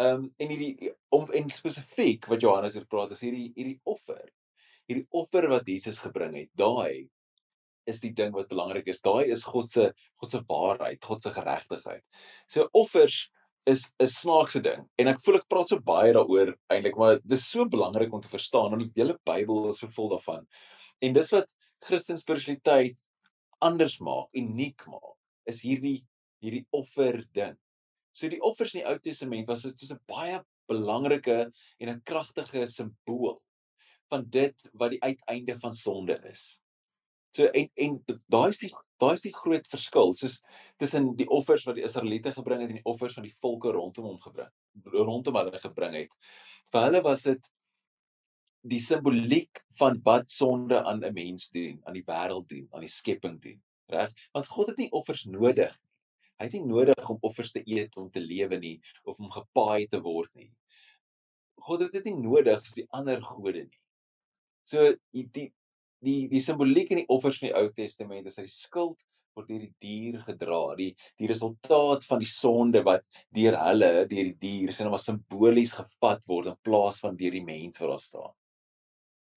Ehm 0.00 0.22
um, 0.24 0.28
en 0.40 0.52
hierdie 0.54 0.92
om 1.12 1.26
en 1.36 1.50
spesifiek 1.52 2.28
wat 2.30 2.40
Johannes 2.40 2.78
oor 2.78 2.86
praat 2.88 3.12
is 3.16 3.24
hierdie 3.26 3.50
hierdie 3.58 3.80
offer. 3.84 4.22
Hierdie 4.88 5.06
offer 5.20 5.48
wat 5.52 5.68
Jesus 5.68 6.00
gebring 6.00 6.38
het, 6.38 6.50
daai 6.56 7.10
is 7.86 8.00
die 8.00 8.12
ding 8.12 8.32
wat 8.32 8.48
belangrik 8.48 8.88
is. 8.88 9.00
Daai 9.00 9.30
is 9.30 9.44
God 9.44 9.70
se 9.70 9.90
God 10.20 10.30
se 10.30 10.40
waarheid, 10.48 11.04
God 11.04 11.22
se 11.22 11.32
geregtigheid. 11.34 12.02
So 12.48 12.68
offers 12.74 13.30
is 13.66 13.92
'n 14.00 14.06
snaakse 14.06 14.62
ding 14.62 14.88
en 14.98 15.08
ek 15.08 15.20
voel 15.20 15.36
ek 15.36 15.48
praat 15.48 15.68
so 15.68 15.78
baie 15.78 16.12
daaroor 16.12 16.54
eintlik 16.72 16.96
maar 16.96 17.20
dis 17.24 17.44
so 17.46 17.64
belangrik 17.64 18.12
om 18.12 18.20
te 18.20 18.28
verstaan 18.28 18.70
want 18.70 18.82
die 18.82 19.02
hele 19.02 19.18
Bybel 19.24 19.68
is 19.70 19.84
vol 19.96 20.08
daarvan. 20.08 20.46
En 21.02 21.12
dis 21.12 21.30
wat 21.32 21.52
Christen 21.84 22.18
spiritualiteit 22.18 22.98
anders 23.60 23.98
maak, 24.00 24.28
uniek 24.36 24.86
maak, 24.86 25.16
is 25.46 25.60
hierdie 25.60 26.00
hierdie 26.40 26.64
offer 26.72 27.20
ding. 27.36 27.56
So 28.16 28.28
die 28.28 28.40
offers 28.40 28.74
in 28.74 28.80
die 28.80 28.88
Ou 28.88 28.98
Testament 28.98 29.48
was 29.48 29.62
dit 29.62 29.80
so 29.80 29.94
'n 29.94 30.00
baie 30.08 30.40
belangrike 30.68 31.52
en 31.80 31.88
'n 31.88 32.02
kragtige 32.04 32.66
simbool 32.66 33.40
van 34.10 34.24
dit 34.28 34.56
wat 34.72 34.90
die 34.90 35.02
uiteinde 35.02 35.56
van 35.60 35.72
sonde 35.72 36.16
is. 36.30 36.60
So 37.36 37.46
en 37.46 37.68
en 37.76 37.98
daai 38.32 38.50
is 38.50 38.62
die 38.64 38.72
daai 39.00 39.14
is 39.14 39.24
die 39.24 39.34
groot 39.34 39.68
verskil 39.70 40.14
soos 40.18 40.40
tussen 40.82 41.12
die 41.16 41.28
offers 41.30 41.64
wat 41.68 41.78
die 41.78 41.86
Israeliete 41.86 42.32
gebring 42.36 42.64
het 42.64 42.72
en 42.72 42.80
die 42.80 42.90
offers 42.90 43.14
van 43.18 43.26
die 43.28 43.36
volke 43.40 43.72
rondom 43.76 44.10
hom 44.10 44.20
gebring 44.20 44.50
rondom 44.92 45.38
hulle 45.38 45.62
gebring 45.62 45.96
het. 45.98 46.14
Vir 46.70 46.86
hulle 46.86 47.02
was 47.06 47.26
dit 47.26 47.50
die 48.70 48.80
simboliek 48.82 49.62
van 49.80 50.00
wat 50.04 50.30
sonde 50.30 50.82
aan 50.84 51.04
'n 51.04 51.14
mens 51.14 51.48
doen, 51.50 51.80
aan 51.86 51.96
die 51.96 52.04
wêreld 52.06 52.48
doen, 52.48 52.68
aan 52.72 52.84
die 52.84 52.92
skepping 52.92 53.40
doen. 53.40 53.60
Reg? 53.88 54.12
Want 54.32 54.46
God 54.46 54.68
het 54.68 54.76
nie 54.76 54.90
offers 54.92 55.24
nodig 55.24 55.72
nie. 55.72 55.90
Hy 56.40 56.46
het 56.48 56.54
nie 56.56 56.64
nodig 56.64 57.08
om 57.12 57.18
offers 57.20 57.52
te 57.52 57.60
eet 57.68 57.96
om 58.00 58.08
te 58.10 58.20
lewe 58.20 58.56
nie 58.58 58.78
of 59.04 59.18
om 59.20 59.28
gepaai 59.30 59.86
te 59.92 60.00
word 60.00 60.30
nie. 60.34 60.48
God 61.60 61.82
het 61.84 61.92
dit 61.92 62.06
nie 62.08 62.22
nodig 62.22 62.62
soos 62.62 62.78
die 62.78 62.86
ander 62.96 63.20
gode 63.20 63.66
nie. 63.66 63.80
So 64.64 64.86
die 65.12 65.26
die 65.34 65.50
die, 66.00 66.28
die 66.28 66.40
simboliek 66.40 66.90
in 66.90 67.02
die 67.02 67.08
offers 67.08 67.40
in 67.42 67.50
die 67.50 67.56
Ou 67.56 67.68
Testament 67.76 68.26
is 68.26 68.38
dat 68.38 68.48
die 68.48 68.52
skuld 68.52 68.98
word 69.36 69.48
deur 69.48 69.62
die 69.62 69.74
dier 69.78 70.18
gedra, 70.26 70.74
die 70.76 70.90
die 71.20 71.28
resultaat 71.30 72.04
van 72.04 72.18
die 72.18 72.28
sonde 72.28 72.82
wat 72.82 73.06
deur 73.30 73.56
hulle, 73.62 73.92
deur 74.10 74.30
die 74.32 74.38
dier, 74.40 74.72
sien 74.72 74.90
maar 74.90 75.02
simbolies 75.02 75.76
gevat 75.78 76.26
word 76.28 76.50
in 76.50 76.60
plaas 76.66 76.98
van 77.00 77.16
deur 77.16 77.36
die 77.38 77.44
mens 77.44 77.78
wat 77.80 77.94
daar 77.94 78.04
staan 78.04 78.36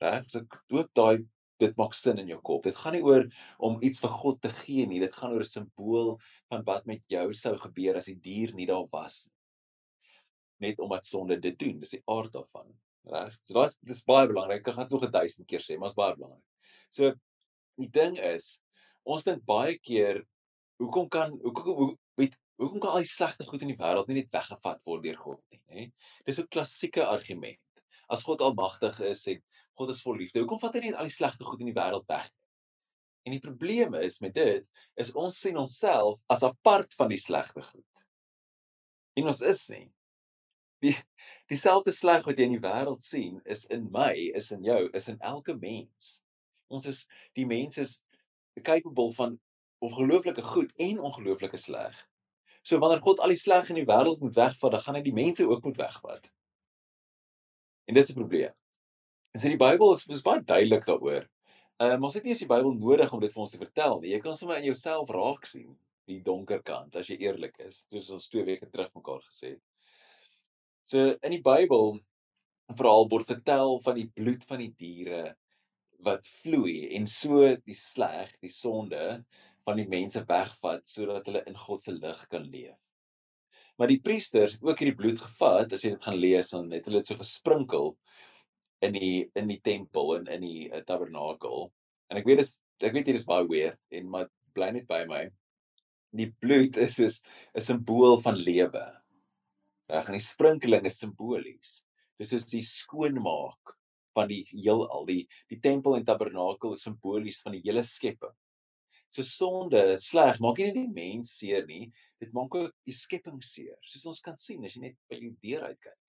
reg? 0.03 0.27
So 0.31 0.43
ook 0.77 0.91
daai 0.97 1.25
dit 1.61 1.75
maak 1.79 1.93
sin 1.95 2.19
in 2.19 2.31
jou 2.33 2.39
kop. 2.43 2.63
Dit 2.67 2.77
gaan 2.79 2.95
nie 2.97 3.03
oor 3.05 3.27
om 3.63 3.77
iets 3.85 4.01
vir 4.03 4.15
God 4.21 4.41
te 4.43 4.51
gee 4.63 4.87
nie. 4.89 4.99
Dit 5.03 5.15
gaan 5.15 5.35
oor 5.35 5.45
'n 5.45 5.51
simbool 5.51 6.17
van 6.51 6.63
wat 6.67 6.85
met 6.85 7.03
jou 7.07 7.27
sou 7.33 7.55
gebeur 7.57 7.97
as 7.97 8.09
die 8.11 8.19
dier 8.29 8.53
nie 8.53 8.67
daar 8.67 8.87
was 8.91 9.25
nie. 9.27 10.69
Net 10.69 10.79
omdat 10.79 11.05
sonde 11.05 11.39
dit 11.39 11.57
doen. 11.59 11.79
Dis 11.79 11.95
die 11.95 12.03
aard 12.07 12.33
daarvan, 12.33 12.73
reg? 13.05 13.37
So 13.43 13.53
daai 13.53 13.65
is 13.65 13.77
dis 13.81 14.03
baie 14.03 14.27
belangrik. 14.27 14.67
Ek 14.67 14.73
gaan 14.73 14.87
dit 14.87 14.91
nog 14.91 15.03
'n 15.03 15.11
duisend 15.11 15.47
keer 15.47 15.59
sê, 15.61 15.77
maar 15.77 15.89
dit 15.89 15.97
is 15.97 16.03
baie 16.03 16.15
belangrik. 16.15 16.52
So 16.93 17.09
die 17.81 17.89
ding 17.89 18.19
is, 18.21 18.59
ons 19.03 19.25
dink 19.25 19.41
baie 19.49 19.75
keer 19.81 20.21
hoekom 20.81 21.09
kan 21.13 21.33
hoekom 21.41 21.77
hoe 21.79 21.89
weet 22.19 22.37
hoekom 22.61 22.81
kan 22.83 22.93
al 22.93 23.03
die 23.03 23.09
slegte 23.09 23.47
goed 23.47 23.65
in 23.65 23.73
die 23.73 23.79
wêreld 23.79 24.09
nie 24.09 24.21
net 24.21 24.33
weggevat 24.35 24.83
word 24.87 25.03
deur 25.05 25.17
God 25.17 25.41
nie, 25.51 25.61
hè? 25.73 25.87
Dis 26.27 26.39
'n 26.39 26.47
klassieke 26.53 27.05
argument. 27.05 27.59
As 28.09 28.23
God 28.23 28.41
almagtig 28.45 28.99
is 29.09 29.25
en 29.27 29.41
God 29.79 29.89
is 29.89 30.01
vol 30.05 30.17
liefde. 30.21 30.39
Hoekom 30.43 30.59
vat 30.61 30.75
hy 30.75 30.81
net 30.85 30.99
al 30.99 31.09
die 31.09 31.17
slegte 31.17 31.45
goed 31.47 31.61
in 31.61 31.71
die 31.71 31.79
wêreld 31.79 32.05
weg? 32.07 32.29
En 33.25 33.31
die 33.31 33.41
probleem 33.41 33.93
is 33.95 34.19
met 34.21 34.35
dit 34.35 34.69
is 34.99 35.13
ons 35.15 35.39
sien 35.39 35.57
onsself 35.57 36.19
as 36.29 36.43
apart 36.43 36.93
van 36.99 37.09
die 37.09 37.17
slegte 37.17 37.61
goed. 37.61 38.05
En 39.17 39.27
ons 39.31 39.41
is 39.41 39.69
nie. 39.69 39.87
Die 40.83 40.93
dieselfde 41.49 41.91
sleg 41.95 42.25
wat 42.27 42.37
jy 42.37 42.49
in 42.49 42.57
die 42.57 42.65
wêreld 42.67 43.01
sien 43.01 43.39
is 43.45 43.65
in 43.65 43.89
my, 43.91 44.13
is 44.35 44.51
in 44.51 44.63
jou, 44.67 44.89
is 44.93 45.07
in 45.07 45.19
elke 45.21 45.55
mens. 45.55 46.19
Ons 46.67 46.85
is 46.87 47.03
die 47.33 47.45
mens 47.45 47.77
is 47.77 48.01
capable 48.61 49.13
van 49.13 49.39
ongelooflike 49.83 50.41
goed 50.41 50.71
en 50.75 50.99
ongelooflike 50.99 51.57
sleg. 51.57 51.95
So 52.63 52.79
wanneer 52.79 53.01
God 53.03 53.19
al 53.19 53.33
die 53.33 53.39
sleg 53.39 53.69
in 53.69 53.81
die 53.81 53.87
wêreld 53.87 54.21
moet 54.23 54.35
wegvat, 54.35 54.71
dan 54.71 54.83
gaan 54.85 54.95
hy 54.95 55.03
die 55.03 55.15
mense 55.15 55.47
ook 55.47 55.63
moet 55.67 55.79
wegvat. 55.81 56.29
En 57.87 57.93
dis 57.93 58.09
'n 58.09 58.15
probleem. 58.15 58.53
En 59.33 59.39
so 59.39 59.47
die 59.47 59.57
Bybel 59.57 59.93
is 59.93 60.05
is 60.07 60.21
baie 60.21 60.43
duidelik 60.43 60.85
daaroor. 60.85 61.27
Ehm 61.81 61.91
um, 61.97 62.03
ons 62.03 62.13
het 62.13 62.23
nie 62.23 62.31
eens 62.31 62.43
die 62.45 62.47
Bybel 62.47 62.73
nodig 62.73 63.13
om 63.13 63.19
dit 63.19 63.33
vir 63.33 63.41
ons 63.41 63.51
te 63.51 63.57
vertel 63.57 63.99
nie. 63.99 64.11
Jy 64.13 64.19
kan 64.19 64.35
sommer 64.35 64.57
in 64.57 64.69
jouself 64.69 65.09
raak 65.09 65.45
sien 65.45 65.77
die 66.05 66.21
donker 66.21 66.61
kant 66.63 66.95
as 66.95 67.09
jy 67.09 67.17
eerlik 67.17 67.57
is. 67.59 67.85
Soos 67.91 68.09
ons 68.09 68.27
2 68.29 68.45
weke 68.45 68.69
terug 68.69 68.93
mekaar 68.93 69.21
gesê 69.27 69.55
het. 69.55 69.61
So 70.83 71.17
in 71.21 71.31
die 71.31 71.41
Bybel 71.41 71.99
verhaal 72.77 73.09
word 73.09 73.25
vertel 73.25 73.79
van 73.83 73.95
die 73.95 74.09
bloed 74.15 74.45
van 74.47 74.59
die 74.63 74.73
diere 74.77 75.35
wat 76.05 76.27
vloei 76.41 76.93
en 76.97 77.07
so 77.09 77.45
die 77.65 77.77
sleg, 77.77 78.31
die 78.43 78.51
sonde 78.51 79.23
van 79.63 79.79
die 79.79 79.87
mense 79.89 80.23
wegvat 80.27 80.87
sodat 80.89 81.27
hulle 81.29 81.43
in 81.49 81.57
God 81.59 81.83
se 81.83 81.93
lig 81.95 82.23
kan 82.31 82.45
leef. 82.51 82.77
Maar 83.79 83.89
die 83.89 84.01
priesters 84.05 84.57
het 84.57 84.65
ook 84.67 84.81
hierdie 84.83 84.97
bloed 84.97 85.21
gevat, 85.21 85.73
as 85.73 85.83
jy 85.83 85.95
dit 85.95 86.05
gaan 86.05 86.19
lees, 86.19 86.51
dan 86.53 86.69
het 86.75 86.85
hulle 86.85 87.01
dit 87.01 87.09
so 87.09 87.17
gesprinkel 87.17 87.95
in 88.85 88.93
die 88.97 89.15
in 89.39 89.47
die 89.49 89.61
tempel 89.63 90.17
en 90.17 90.27
in 90.35 90.43
die 90.45 90.67
uh, 90.69 90.83
tabernakel. 90.85 91.71
En 92.11 92.19
ek 92.19 92.27
weet 92.27 92.43
dis 92.43 92.57
ek 92.83 92.93
weet 92.93 93.09
hier 93.09 93.17
is 93.17 93.27
baie 93.27 93.47
weird 93.49 93.79
en 93.95 94.11
maar 94.11 94.27
bly 94.53 94.69
net 94.75 94.85
by 94.89 95.03
my. 95.09 95.23
Die 96.13 96.29
bloed 96.43 96.77
is 96.77 96.99
soos 96.99 97.21
'n 97.55 97.63
simbool 97.63 98.19
van 98.21 98.37
lewe. 98.37 98.83
Reg, 99.89 100.09
en 100.09 100.19
die 100.19 100.25
sprinkeling 100.25 100.85
is 100.85 100.99
simbolies. 101.01 101.71
Dis 102.19 102.29
soos 102.33 102.45
die 102.51 102.61
skoonmaak 102.61 103.73
van 104.13 104.29
die 104.31 104.43
heelal. 104.51 105.05
Die 105.09 105.23
die 105.51 105.59
tempel 105.63 105.97
en 105.97 106.05
tabernakel 106.07 106.77
is 106.77 106.85
simbolies 106.87 107.41
van 107.45 107.57
die 107.57 107.63
hele 107.65 107.83
skepping. 107.87 108.33
So 109.13 109.21
sonde, 109.21 109.81
sleg, 110.01 110.39
maak 110.41 110.57
nie 110.57 110.71
net 110.71 110.77
die 110.79 110.93
mens 110.95 111.35
seer 111.37 111.67
nie, 111.69 111.91
dit 112.21 112.31
maak 112.33 112.55
ook 112.57 112.71
die 112.87 112.95
skepping 112.97 113.43
seer. 113.45 113.75
Soos 113.85 114.07
ons 114.09 114.21
kan 114.25 114.39
sien 114.41 114.63
as 114.65 114.73
jy 114.73 114.87
net 114.87 114.95
by 115.11 115.19
jou 115.19 115.33
deur 115.43 115.67
uitkyk. 115.69 115.99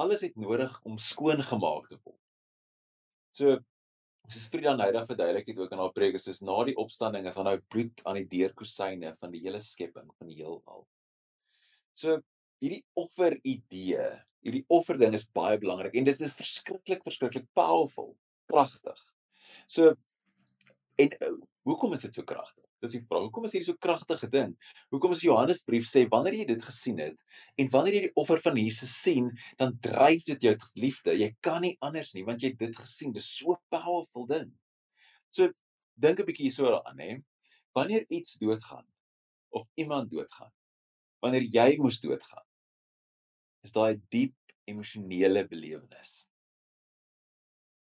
Alles 0.00 0.22
het 0.24 0.38
nodig 0.40 0.72
om 0.88 0.96
skoon 1.02 1.42
gemaak 1.44 1.90
te 1.90 1.98
word. 2.00 2.22
So 3.36 3.58
soos 4.28 4.46
Frida 4.52 4.72
Nydag 4.76 5.04
verduidelik 5.08 5.50
het 5.50 5.60
ook 5.60 5.74
in 5.74 5.82
haar 5.82 5.92
preek, 5.96 6.16
is 6.16 6.24
soos 6.28 6.40
na 6.44 6.56
die 6.68 6.76
opstanding 6.80 7.28
is 7.28 7.36
daar 7.36 7.48
nou 7.50 7.58
bloed 7.72 8.00
aan 8.08 8.22
die 8.22 8.28
deurkusyne 8.38 9.12
van 9.20 9.34
die 9.34 9.42
hele 9.44 9.60
skepping, 9.64 10.08
van 10.16 10.32
die 10.32 10.38
heelal. 10.40 10.84
So 11.98 12.16
hierdie 12.62 12.82
offer 12.98 13.36
idee, 13.44 14.08
hierdie 14.48 14.66
offer 14.72 14.98
ding 15.00 15.14
is 15.16 15.28
baie 15.36 15.58
belangrik 15.60 15.96
en 15.98 16.06
dit 16.08 16.24
is 16.26 16.36
verskriklik 16.38 17.04
verskriklik 17.06 17.46
powerful, 17.56 18.14
kragtig. 18.50 18.98
So 19.68 19.94
en 20.98 21.14
uh, 21.22 21.34
hoekom 21.68 21.94
is 21.94 22.06
dit 22.08 22.18
so 22.18 22.26
kragtig? 22.26 22.64
Dis 22.82 22.94
die 22.94 23.02
vraag. 23.02 23.28
Hoekom 23.28 23.46
is 23.46 23.54
hierdie 23.54 23.68
so 23.68 23.78
kragtige 23.82 24.28
ding? 24.30 24.54
Hoekom 24.94 25.14
is 25.14 25.22
Johannesbrief 25.26 25.86
sê 25.90 26.04
wanneer 26.10 26.40
jy 26.40 26.46
dit 26.52 26.64
gesien 26.64 26.98
het 27.02 27.22
en 27.58 27.70
wanneer 27.74 27.98
jy 27.98 28.02
die 28.08 28.18
offer 28.22 28.42
van 28.42 28.58
Jesus 28.58 28.94
sien, 28.94 29.30
dan 29.60 29.76
dryf 29.84 30.26
dit 30.28 30.48
jou 30.48 30.54
liefde. 30.78 31.14
Jy 31.18 31.32
kan 31.44 31.62
nie 31.66 31.76
anders 31.84 32.14
nie 32.16 32.24
want 32.26 32.42
jy 32.42 32.52
het 32.54 32.60
dit 32.62 32.78
gesien. 32.78 33.14
Dis 33.14 33.30
so 33.38 33.58
powerful 33.74 34.26
ding. 34.30 34.52
So 35.34 35.50
dink 35.98 36.20
'n 36.20 36.26
bietjie 36.26 36.48
hierso 36.48 36.66
daaraan, 36.66 36.98
hè. 36.98 37.18
Wanneer 37.74 38.04
iets 38.08 38.38
doodgaan 38.38 38.86
of 39.50 39.66
iemand 39.74 40.10
doodgaan, 40.10 40.52
wanneer 41.20 41.42
jy 41.42 41.76
moes 41.78 42.00
doodgaan, 42.00 42.47
is 43.66 43.74
daai 43.74 44.00
diep 44.12 44.34
emosionele 44.68 45.44
belewenis. 45.48 46.28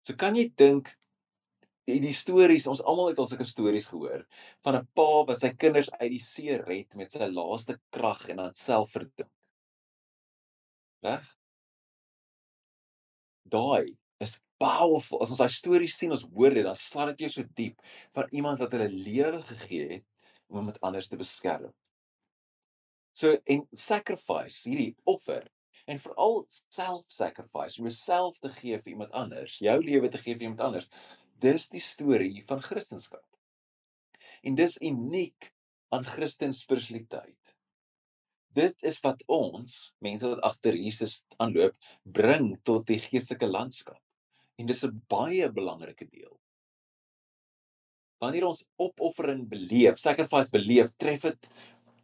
So 0.07 0.17
kan 0.17 0.37
jy 0.39 0.49
dink 0.57 0.93
die, 1.89 1.99
die 2.01 2.15
stories, 2.17 2.69
ons 2.71 2.83
almal 2.85 3.11
het 3.13 3.21
al 3.21 3.29
sulke 3.31 3.47
stories 3.49 3.89
gehoor 3.91 4.25
van 4.65 4.79
'n 4.79 4.89
pa 4.97 5.09
wat 5.29 5.41
sy 5.41 5.51
kinders 5.57 5.91
uit 6.01 6.13
die 6.15 6.23
see 6.25 6.57
red 6.61 6.95
met 6.95 7.13
sy 7.13 7.29
laaste 7.29 7.79
krag 7.95 8.29
en 8.29 8.43
dan 8.43 8.55
self 8.55 8.93
verdrink. 8.97 9.31
Reg? 11.05 11.25
Daai 13.49 13.97
is 14.21 14.39
powerful. 14.59 15.23
As 15.23 15.31
ons 15.31 15.41
daai 15.41 15.53
stories 15.53 15.97
sien, 15.97 16.13
ons 16.13 16.27
hoor 16.35 16.55
dit, 16.55 16.65
dan 16.67 16.77
slaan 16.77 17.13
dit 17.13 17.27
jou 17.27 17.31
so 17.31 17.51
diep 17.57 17.83
van 18.17 18.27
iemand 18.35 18.59
wat 18.59 18.73
hulle 18.75 18.89
lewe 18.89 19.43
gegee 19.53 19.93
het 19.93 20.07
om 20.49 20.59
iemand 20.63 20.81
anders 20.83 21.09
te 21.09 21.17
beskerm. 21.21 21.73
So 23.13 23.37
en 23.47 23.65
sacrifice, 23.75 24.63
hierdie 24.69 24.95
offer 25.05 25.47
en 25.89 26.01
veral 26.03 26.43
self-sacrifice, 26.49 27.79
om 27.81 27.89
jouself 27.89 28.37
te 28.45 28.51
gee 28.59 28.77
vir 28.77 28.93
iemand 28.93 29.15
anders, 29.17 29.57
jou 29.65 29.79
lewe 29.83 30.11
te 30.13 30.21
gee 30.21 30.37
vir 30.37 30.51
iemand 30.51 30.67
anders. 30.67 30.89
Dis 31.41 31.69
die 31.73 31.83
storie 31.83 32.43
van 32.49 32.61
Christendom. 32.63 33.25
En 34.45 34.59
dis 34.59 34.77
uniek 34.85 35.53
aan 35.95 36.05
Christen 36.05 36.53
spiritualiteit. 36.53 37.55
Dit 38.59 38.77
is 38.87 38.99
wat 39.05 39.23
ons, 39.31 39.77
mense 40.05 40.29
wat 40.29 40.43
agter 40.47 40.77
Jesus 40.77 41.23
aanloop, 41.43 41.77
bring 42.05 42.53
tot 42.67 42.87
die 42.89 42.99
geestelike 43.03 43.49
landskap. 43.49 44.01
En 44.59 44.67
dis 44.67 44.85
'n 44.85 45.03
baie 45.09 45.49
belangrike 45.53 46.09
deel. 46.11 46.35
Wanneer 48.19 48.47
ons 48.47 48.67
opoffering 48.77 49.49
beleef, 49.49 49.99
sacrifice 49.99 50.51
beleef, 50.51 50.91
tref 50.97 51.23
dit 51.23 51.49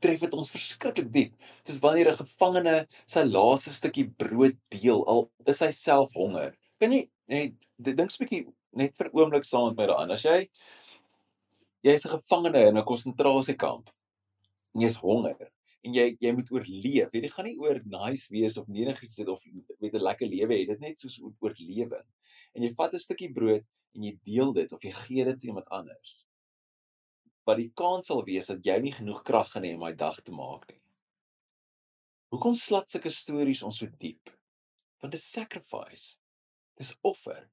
tref 0.05 0.21
dit 0.25 0.37
ons 0.37 0.53
verskriklik 0.53 1.09
diep. 1.15 1.33
Soos 1.65 1.81
wanneer 1.85 2.11
'n 2.13 2.21
gevangene 2.21 2.77
sy 3.15 3.25
laaste 3.25 3.73
stukkie 3.73 4.07
brood 4.23 4.57
deel 4.75 5.03
al 5.09 5.31
is 5.53 5.63
hy 5.65 5.71
self 5.71 6.13
honger. 6.21 6.53
Kan 6.81 6.93
jy 6.93 7.09
net 7.33 7.55
dink 7.79 8.11
'n 8.11 8.21
bietjie 8.25 8.45
net 8.77 8.97
vir 8.99 9.11
oomblik 9.13 9.49
saam 9.49 9.69
met 9.71 9.77
my 9.79 9.87
daaraan. 9.89 10.13
As 10.13 10.25
jy 10.25 10.49
jy's 11.85 12.07
'n 12.07 12.17
gevangene 12.19 12.69
in 12.69 12.79
'n 12.79 12.85
konsentrasiekamp 12.85 13.91
en 14.75 14.81
jy's 14.83 15.01
honger 15.01 15.51
en 15.85 15.95
jy 15.95 16.17
jy 16.21 16.33
moet 16.33 16.51
oorleef. 16.53 17.09
Jy 17.13 17.29
gaan 17.29 17.47
nie 17.47 17.59
oor 17.59 17.81
nice 17.85 18.29
wees 18.31 18.59
of 18.59 18.69
enigiets 18.69 19.17
dit 19.17 19.29
of 19.29 19.41
met 19.81 19.95
'n 19.95 20.05
lekker 20.09 20.29
lewe 20.29 20.55
hê. 20.55 20.67
Dit 20.67 20.81
net 20.81 20.99
soos 20.99 21.21
oorlewing. 21.41 22.09
En 22.55 22.63
jy 22.63 22.75
vat 22.75 22.95
'n 22.95 22.99
stukkie 22.99 23.33
brood 23.33 23.65
en 23.95 24.03
jy 24.03 24.19
deel 24.25 24.53
dit 24.53 24.73
of 24.73 24.83
jy 24.83 24.93
gee 24.93 25.25
dit 25.25 25.35
aan 25.35 25.49
iemand 25.49 25.69
anders 25.71 26.24
wat 27.49 27.61
die 27.61 27.71
kans 27.77 28.09
sal 28.09 28.25
wees 28.27 28.49
dat 28.51 28.65
jy 28.65 28.79
nie 28.81 28.95
genoeg 28.95 29.23
krag 29.27 29.51
gaan 29.53 29.67
hê 29.67 29.75
om 29.77 29.85
daai 29.85 29.99
dag 30.01 30.21
te 30.25 30.33
maak 30.33 30.67
nie. 30.71 30.81
Hoekom 32.33 32.57
slat 32.59 32.91
sulke 32.91 33.13
stories 33.13 33.63
ons 33.67 33.79
so 33.79 33.91
diep? 34.01 34.33
Want 35.03 35.13
dit 35.15 35.21
is 35.21 35.29
sacrifice. 35.37 36.17
Dis 36.81 36.95
offer. 37.07 37.45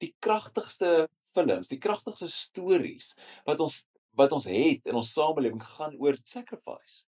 Die 0.00 0.14
kragtigste 0.24 1.06
films, 1.36 1.68
die 1.70 1.78
kragtigste 1.78 2.30
stories 2.32 3.12
wat 3.46 3.60
ons 3.62 3.84
wat 4.18 4.32
ons 4.34 4.48
het 4.50 4.88
in 4.90 4.96
ons 4.98 5.12
samelewing 5.14 5.60
gaan 5.62 5.94
oor 6.02 6.16
sacrifice. 6.26 7.04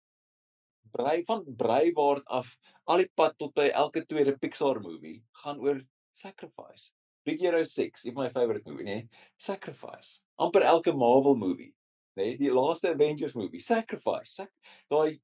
Brei 0.93 1.23
van 1.25 1.41
Breiwaard 1.57 2.27
af 2.29 2.51
al 2.85 3.01
die 3.01 3.09
pad 3.17 3.39
tot 3.41 3.55
by 3.57 3.71
elke 3.73 4.03
tweede 4.05 4.35
Pixar 4.37 4.77
movie 4.83 5.17
gaan 5.41 5.63
oor 5.63 5.81
sacrifice. 6.13 6.91
Big 7.25 7.41
Hero 7.41 7.63
6, 7.63 8.05
een 8.05 8.13
van 8.13 8.27
my 8.27 8.29
favorite 8.33 8.69
movie, 8.69 8.85
nee, 8.85 9.09
Sacrifice. 9.37 10.21
amper 10.37 10.63
elke 10.65 10.93
Marvel 10.93 11.35
movie 11.37 11.73
nee, 12.19 12.37
die 12.37 12.51
laaste 12.51 12.91
Avengers 12.91 13.35
movie 13.37 13.61
Sacrifice 13.63 14.33
sac 14.41 14.51
daai 14.91 15.19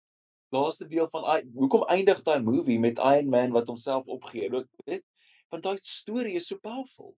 laaste 0.56 0.88
deel 0.88 1.10
van 1.12 1.26
hoekom 1.56 1.84
eindig 1.91 2.21
daai 2.23 2.41
movie 2.43 2.80
met 2.80 3.00
Iron 3.00 3.30
Man 3.30 3.56
wat 3.56 3.67
homself 3.67 4.08
opgee 4.08 4.50
weet 4.86 5.04
want 5.50 5.63
daai 5.63 5.78
storie 5.82 6.36
is 6.36 6.47
so 6.47 6.58
powerful. 6.60 7.15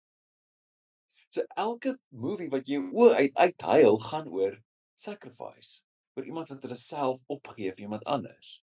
So 1.29 1.45
elke 1.57 1.95
movie 2.09 2.49
wat 2.49 2.69
jy 2.69 2.79
o 2.93 3.09
uit 3.13 3.35
uithuil 3.37 3.99
gaan 4.05 4.29
oor 4.33 4.57
sacrifice 4.97 5.81
oor 6.17 6.25
iemand 6.25 6.49
wat 6.53 6.65
hulle 6.65 6.77
self 6.77 7.21
opgee 7.29 7.73
vir 7.73 7.85
iemand 7.85 8.05
anders. 8.05 8.59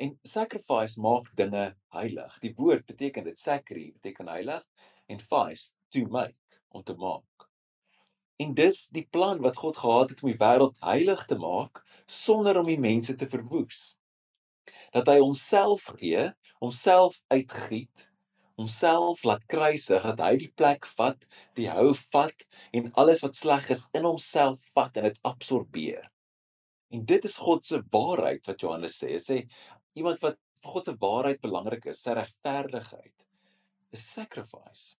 En 0.00 0.14
sacrifice 0.24 1.00
maak 1.00 1.28
dinge 1.36 1.64
heilig. 1.96 2.38
Die 2.44 2.54
woord 2.56 2.86
beteken 2.88 3.26
dit 3.28 3.38
sacri 3.38 3.90
beteken 3.92 4.28
heilig 4.32 4.64
en 5.12 5.20
vice 5.20 5.74
to 5.92 6.06
make 6.08 6.60
om 6.68 6.84
te 6.84 6.96
maak 6.96 7.29
En 8.40 8.54
dis 8.56 8.84
die 8.96 9.06
plan 9.12 9.40
wat 9.44 9.58
God 9.60 9.76
gehad 9.76 10.12
het 10.12 10.22
om 10.24 10.30
die 10.30 10.40
wêreld 10.40 10.78
heilig 10.84 11.26
te 11.28 11.36
maak 11.40 11.82
sonder 12.08 12.60
om 12.60 12.68
die 12.70 12.80
mense 12.80 13.14
te 13.20 13.28
verwoes. 13.28 13.80
Dat 14.94 15.10
hy 15.12 15.18
homself 15.20 15.84
gee, 15.98 16.30
homself 16.62 17.18
uitgiet, 17.28 18.06
homself 18.60 19.24
laat 19.28 19.44
kruisig, 19.48 20.04
dat 20.12 20.22
hy 20.24 20.36
die 20.40 20.52
plek 20.56 20.88
vat, 20.96 21.20
die 21.56 21.68
hou 21.72 21.92
vat 22.12 22.46
en 22.76 22.90
alles 23.00 23.22
wat 23.24 23.36
sleg 23.36 23.68
is 23.72 23.86
in 23.96 24.08
homself 24.08 24.64
vat 24.76 24.96
en 25.00 25.08
dit 25.08 25.20
absorbeer. 25.28 26.08
En 26.90 27.04
dit 27.06 27.24
is 27.24 27.36
God 27.38 27.64
se 27.64 27.80
waarheid 27.92 28.46
wat 28.48 28.64
Johannes 28.64 28.98
sê. 29.00 29.14
Hy 29.14 29.22
sê 29.22 29.38
iemand 30.00 30.20
wat 30.24 30.40
vir 30.60 30.72
God 30.74 30.88
se 30.88 30.96
waarheid 31.00 31.44
belangrik 31.44 31.86
is, 31.92 32.02
sy 32.02 32.16
regverdigheid, 32.18 33.14
is 33.94 34.04
sacrifice. 34.16 34.99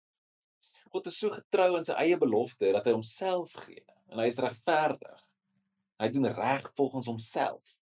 God 0.90 1.06
is 1.06 1.18
so 1.22 1.30
getrou 1.30 1.76
aan 1.76 1.86
sy 1.86 1.94
eie 2.02 2.18
belofte 2.18 2.72
dat 2.74 2.88
hy 2.88 2.94
homself 2.96 3.52
gee 3.66 3.84
en 4.10 4.18
hy 4.18 4.26
is 4.30 4.40
regverdig. 4.42 5.20
Hy 6.02 6.08
doen 6.10 6.26
reg 6.34 6.64
volgens 6.78 7.06
homself. 7.10 7.76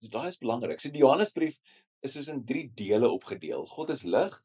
So 0.00 0.12
daai 0.14 0.30
is 0.30 0.40
belangrik. 0.40 0.80
So 0.80 0.92
die 0.94 1.02
Johannesbrief 1.02 1.58
is 2.06 2.14
soos 2.14 2.30
in 2.32 2.44
3 2.48 2.68
dele 2.78 3.10
opgedeel. 3.12 3.66
God 3.68 3.92
is 3.92 4.06
lig 4.06 4.36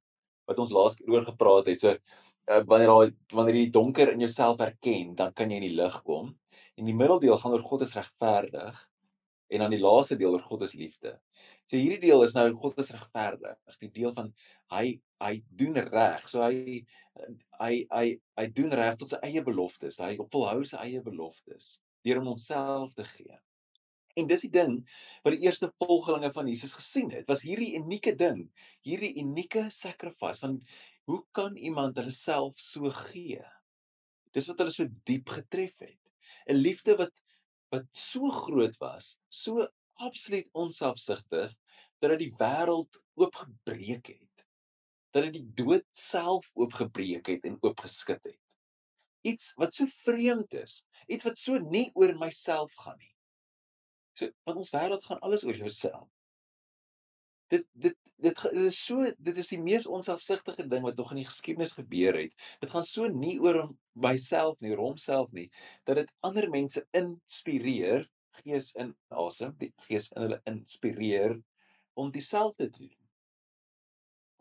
wat 0.50 0.60
ons 0.60 0.74
laas 0.76 0.98
oor 1.08 1.24
gepraat 1.28 1.70
het. 1.72 1.80
So 1.80 1.94
uh, 1.94 2.62
wanneer 2.68 2.92
daai 2.92 3.14
wanneer 3.38 3.60
jy 3.60 3.68
die 3.70 3.76
donker 3.78 4.12
in 4.12 4.26
jouself 4.26 4.64
erken, 4.66 5.14
dan 5.20 5.32
kan 5.38 5.54
jy 5.54 5.62
in 5.62 5.68
die 5.70 5.78
lig 5.78 6.00
kom. 6.08 6.34
En 6.76 6.90
die 6.90 6.98
middeldeel 6.98 7.38
gaan 7.40 7.56
oor 7.56 7.64
God 7.64 7.86
is 7.88 7.96
regverdig 7.96 8.82
en 9.54 9.62
dan 9.62 9.74
die 9.74 9.82
laaste 9.82 10.18
deel 10.18 10.34
oor 10.34 10.44
God 10.44 10.66
is 10.66 10.74
liefde. 10.78 11.14
So 11.70 11.78
hierdie 11.78 12.02
deel 12.08 12.24
is 12.26 12.34
nou 12.38 12.48
God 12.58 12.80
is 12.82 12.92
regverdig. 12.96 13.58
Die 13.82 13.92
deel 13.94 14.14
van 14.18 14.32
hy 14.74 14.98
hy 15.24 15.34
doen 15.62 15.78
reg. 15.78 16.26
So 16.32 16.42
hy 16.42 16.82
hy 17.62 17.74
hy 17.94 18.06
hy 18.40 18.46
doen 18.58 18.74
reg 18.74 18.98
tot 19.00 19.14
sy 19.14 19.22
eie 19.28 19.44
beloftes. 19.46 20.02
Hy 20.02 20.18
volhou 20.34 20.66
sy 20.68 20.82
eie 20.88 21.04
beloftes 21.06 21.78
deur 22.04 22.20
om 22.20 22.34
homself 22.34 22.96
te 22.98 23.06
gee. 23.08 23.38
En 24.20 24.28
dis 24.30 24.44
die 24.46 24.52
ding 24.54 24.76
wat 25.24 25.36
die 25.36 25.46
eerste 25.48 25.70
volgelinge 25.82 26.30
van 26.36 26.50
Jesus 26.50 26.76
gesien 26.78 27.10
het. 27.14 27.26
Was 27.30 27.46
hierdie 27.46 27.74
unieke 27.80 28.14
ding, 28.18 28.44
hierdie 28.86 29.14
unieke 29.22 29.70
sacrifice 29.74 30.44
van 30.44 30.60
hoe 31.10 31.22
kan 31.36 31.56
iemand 31.58 31.98
hulle 32.00 32.14
self 32.16 32.60
so 32.62 32.92
gee? 33.10 33.42
Dis 34.34 34.50
wat 34.50 34.62
hulle 34.62 34.74
so 34.74 34.90
diep 35.08 35.30
getref 35.34 35.80
het. 35.86 36.00
'n 36.50 36.60
Liefde 36.60 36.98
wat 37.00 37.24
wat 37.74 37.88
so 37.98 38.30
groot 38.30 38.78
was, 38.78 39.16
so 39.34 39.66
absoluut 40.02 40.50
onselfsugtig 40.52 41.54
dat 42.02 42.14
dit 42.14 42.28
die 42.28 42.34
wêreld 42.38 43.00
oopgebreek 43.18 44.12
het. 44.14 44.46
Dat 45.14 45.28
dit 45.28 45.40
die 45.40 45.48
dood 45.64 45.86
self 45.98 46.50
oopgebreek 46.54 47.30
het 47.34 47.46
en 47.50 47.58
oopgeskit 47.62 48.22
het. 48.24 48.40
Iets 49.26 49.54
wat 49.58 49.74
so 49.74 49.88
vreemd 50.04 50.54
is, 50.60 50.84
iets 51.08 51.26
wat 51.26 51.40
so 51.40 51.58
nie 51.58 51.90
oor 51.98 52.14
myself 52.20 52.74
gaan 52.84 52.98
nie. 53.00 53.14
So 54.20 54.30
want 54.46 54.62
ons 54.62 54.74
wêreld 54.74 55.06
gaan 55.08 55.22
alles 55.26 55.46
oor 55.48 55.58
jouself. 55.58 56.10
Dit 57.54 57.66
dit 57.74 57.98
dit 58.24 58.42
dit 58.56 58.66
is 58.70 58.80
so 58.80 59.04
dit 59.20 59.38
is 59.42 59.52
die 59.52 59.60
mees 59.60 59.86
onselfsugtige 59.88 60.66
ding 60.72 60.84
wat 60.86 60.98
nog 61.00 61.12
in 61.12 61.22
die 61.22 61.28
geskiedenis 61.28 61.76
gebeur 61.78 62.18
het. 62.18 62.36
Dit 62.64 62.72
gaan 62.72 62.88
so 62.88 63.08
nie 63.12 63.36
oor 63.44 63.66
myself 63.94 64.60
nie, 64.64 64.72
oor 64.72 64.84
homself 64.88 65.32
nie, 65.36 65.50
dat 65.88 66.00
dit 66.02 66.12
ander 66.28 66.48
mense 66.52 66.86
inspireer, 66.98 68.08
gees 68.42 68.72
in 68.80 68.94
asem, 69.14 69.54
die 69.60 69.74
gees 69.88 70.10
in 70.16 70.26
hulle 70.26 70.40
inspireer 70.50 71.38
om 72.00 72.12
dieselfde 72.14 72.70
te 72.72 72.88
doen. 72.88 73.00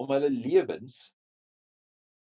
Om 0.01 0.15
hulle 0.15 0.31
lewens 0.33 1.03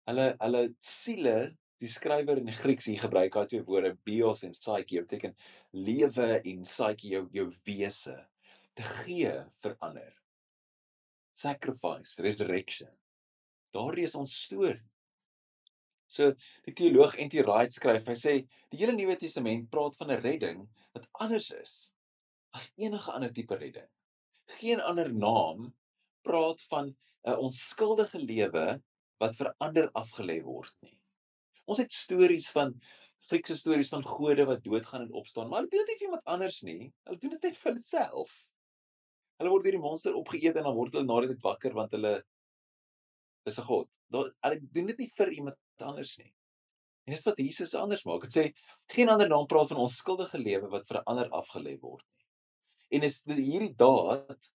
hulle 0.10 0.32
hulle 0.42 0.64
siele, 0.82 1.36
die 1.80 1.92
skrywer 1.92 2.40
in 2.42 2.50
die 2.50 2.56
Grieks 2.56 2.88
hier 2.90 3.00
gebruik 3.04 3.36
daai 3.36 3.52
twee 3.52 3.68
woorde 3.68 3.94
bios 4.08 4.42
en 4.48 4.56
psyche, 4.56 5.04
beteken 5.06 5.36
lewe 5.76 6.32
en 6.40 6.66
psyche 6.66 7.14
jou 7.14 7.28
jou 7.36 7.52
wese 7.68 8.18
te 8.76 8.88
gee 9.04 9.36
vir 9.64 9.78
ander 9.86 10.19
sacrifice, 11.40 12.20
resurrection. 12.24 12.92
Daardie 13.76 14.08
is 14.08 14.16
ons 14.20 14.34
storie. 14.46 14.82
So 16.10 16.32
die 16.66 16.74
teoloog 16.74 17.16
N.T. 17.22 17.44
Wright 17.46 17.74
skryf, 17.76 18.08
hy 18.10 18.18
sê 18.18 18.36
die 18.74 18.80
hele 18.82 18.96
Nuwe 18.98 19.16
Testament 19.22 19.68
praat 19.74 19.98
van 20.00 20.12
'n 20.12 20.22
redding 20.24 20.64
wat 20.98 21.06
anders 21.26 21.52
is 21.54 21.76
as 22.58 22.72
enige 22.82 23.14
ander 23.14 23.34
tipe 23.34 23.56
redding. 23.56 23.86
Geen 24.58 24.82
ander 24.82 25.12
naam 25.14 25.70
praat 26.26 26.66
van 26.72 26.96
'n 27.28 27.38
onskuldige 27.46 28.20
lewe 28.20 28.82
wat 29.22 29.36
vir 29.36 29.54
ander 29.60 29.92
afgelê 29.94 30.42
word 30.44 30.74
nie. 30.82 30.98
Ons 31.68 31.78
het 31.78 31.94
stories 31.94 32.50
van 32.50 32.74
Griekse 33.30 33.56
stories 33.56 33.92
van 33.94 34.02
gode 34.02 34.46
wat 34.50 34.64
doodgaan 34.64 35.04
en 35.06 35.12
opstaan, 35.14 35.50
maar 35.50 35.60
hulle 35.60 35.70
doen 35.70 35.86
dit 35.86 35.90
nie 35.92 35.98
vir 36.00 36.08
iemand 36.08 36.24
anders 36.26 36.62
nie. 36.66 36.94
Hulle 37.06 37.18
doen 37.22 37.36
dit 37.36 37.44
net 37.44 37.58
vir 37.58 37.72
hulle 37.72 37.84
self. 37.86 38.32
Hulle 39.40 39.54
word 39.54 39.66
deur 39.68 39.78
die 39.78 39.84
monster 39.84 40.18
opgeëet 40.20 40.60
en 40.60 40.68
dan 40.68 40.76
word 40.76 40.98
hulle 40.98 41.08
na 41.08 41.22
die 41.24 41.32
tyd 41.32 41.46
wakker 41.48 41.76
want 41.78 41.96
hulle 41.96 42.18
is 43.48 43.60
'n 43.60 43.68
god. 43.70 43.90
Daar 44.12 44.32
hulle 44.46 44.60
doen 44.76 44.92
dit 44.92 45.00
nie 45.04 45.10
vir 45.16 45.32
iemand 45.32 45.86
anders 45.92 46.18
nie. 46.20 46.32
En 47.08 47.16
dis 47.16 47.26
wat 47.26 47.40
Jesus 47.42 47.76
anders 47.76 48.06
maak. 48.06 48.28
Dit 48.28 48.36
sê 48.36 48.44
geen 48.94 49.10
ander 49.10 49.30
naam 49.30 49.48
praat 49.48 49.72
van 49.72 49.82
ons 49.86 49.96
skuldige 49.98 50.38
lewe 50.38 50.68
wat 50.70 50.88
vir 50.88 51.00
'n 51.00 51.08
ander 51.14 51.30
afgelê 51.42 51.80
word 51.82 52.06
nie. 52.06 52.26
En 52.98 53.04
is 53.04 53.24
hierdie 53.26 53.76
daad 53.76 54.52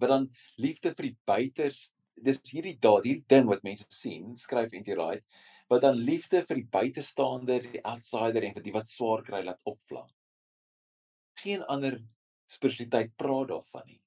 wat 0.00 0.08
dan 0.08 0.30
liefde 0.56 0.94
vir 0.94 1.10
die 1.10 1.18
buiters 1.26 1.94
dis 2.16 2.40
hierdie 2.50 2.78
daad, 2.80 3.04
hierdie 3.04 3.28
ding 3.28 3.46
wat 3.50 3.62
mense 3.66 3.86
sien, 3.92 4.36
skryf 4.36 4.72
N.T. 4.72 4.96
Wright, 4.96 5.24
wat 5.68 5.82
dan 5.82 5.98
liefde 5.98 6.42
vir 6.48 6.60
die 6.62 6.68
buitestander, 6.72 7.60
die 7.72 7.84
outsider 7.84 8.46
en 8.46 8.54
vir 8.56 8.64
die 8.64 8.74
wat 8.76 8.88
swaar 8.88 9.22
kry 9.26 9.42
laat 9.44 9.60
opvlam. 9.68 10.08
Geen 11.42 11.64
ander 11.68 11.98
spiritualiteit 12.48 13.12
praat 13.20 13.50
daarvan 13.52 13.86
nie. 13.90 14.00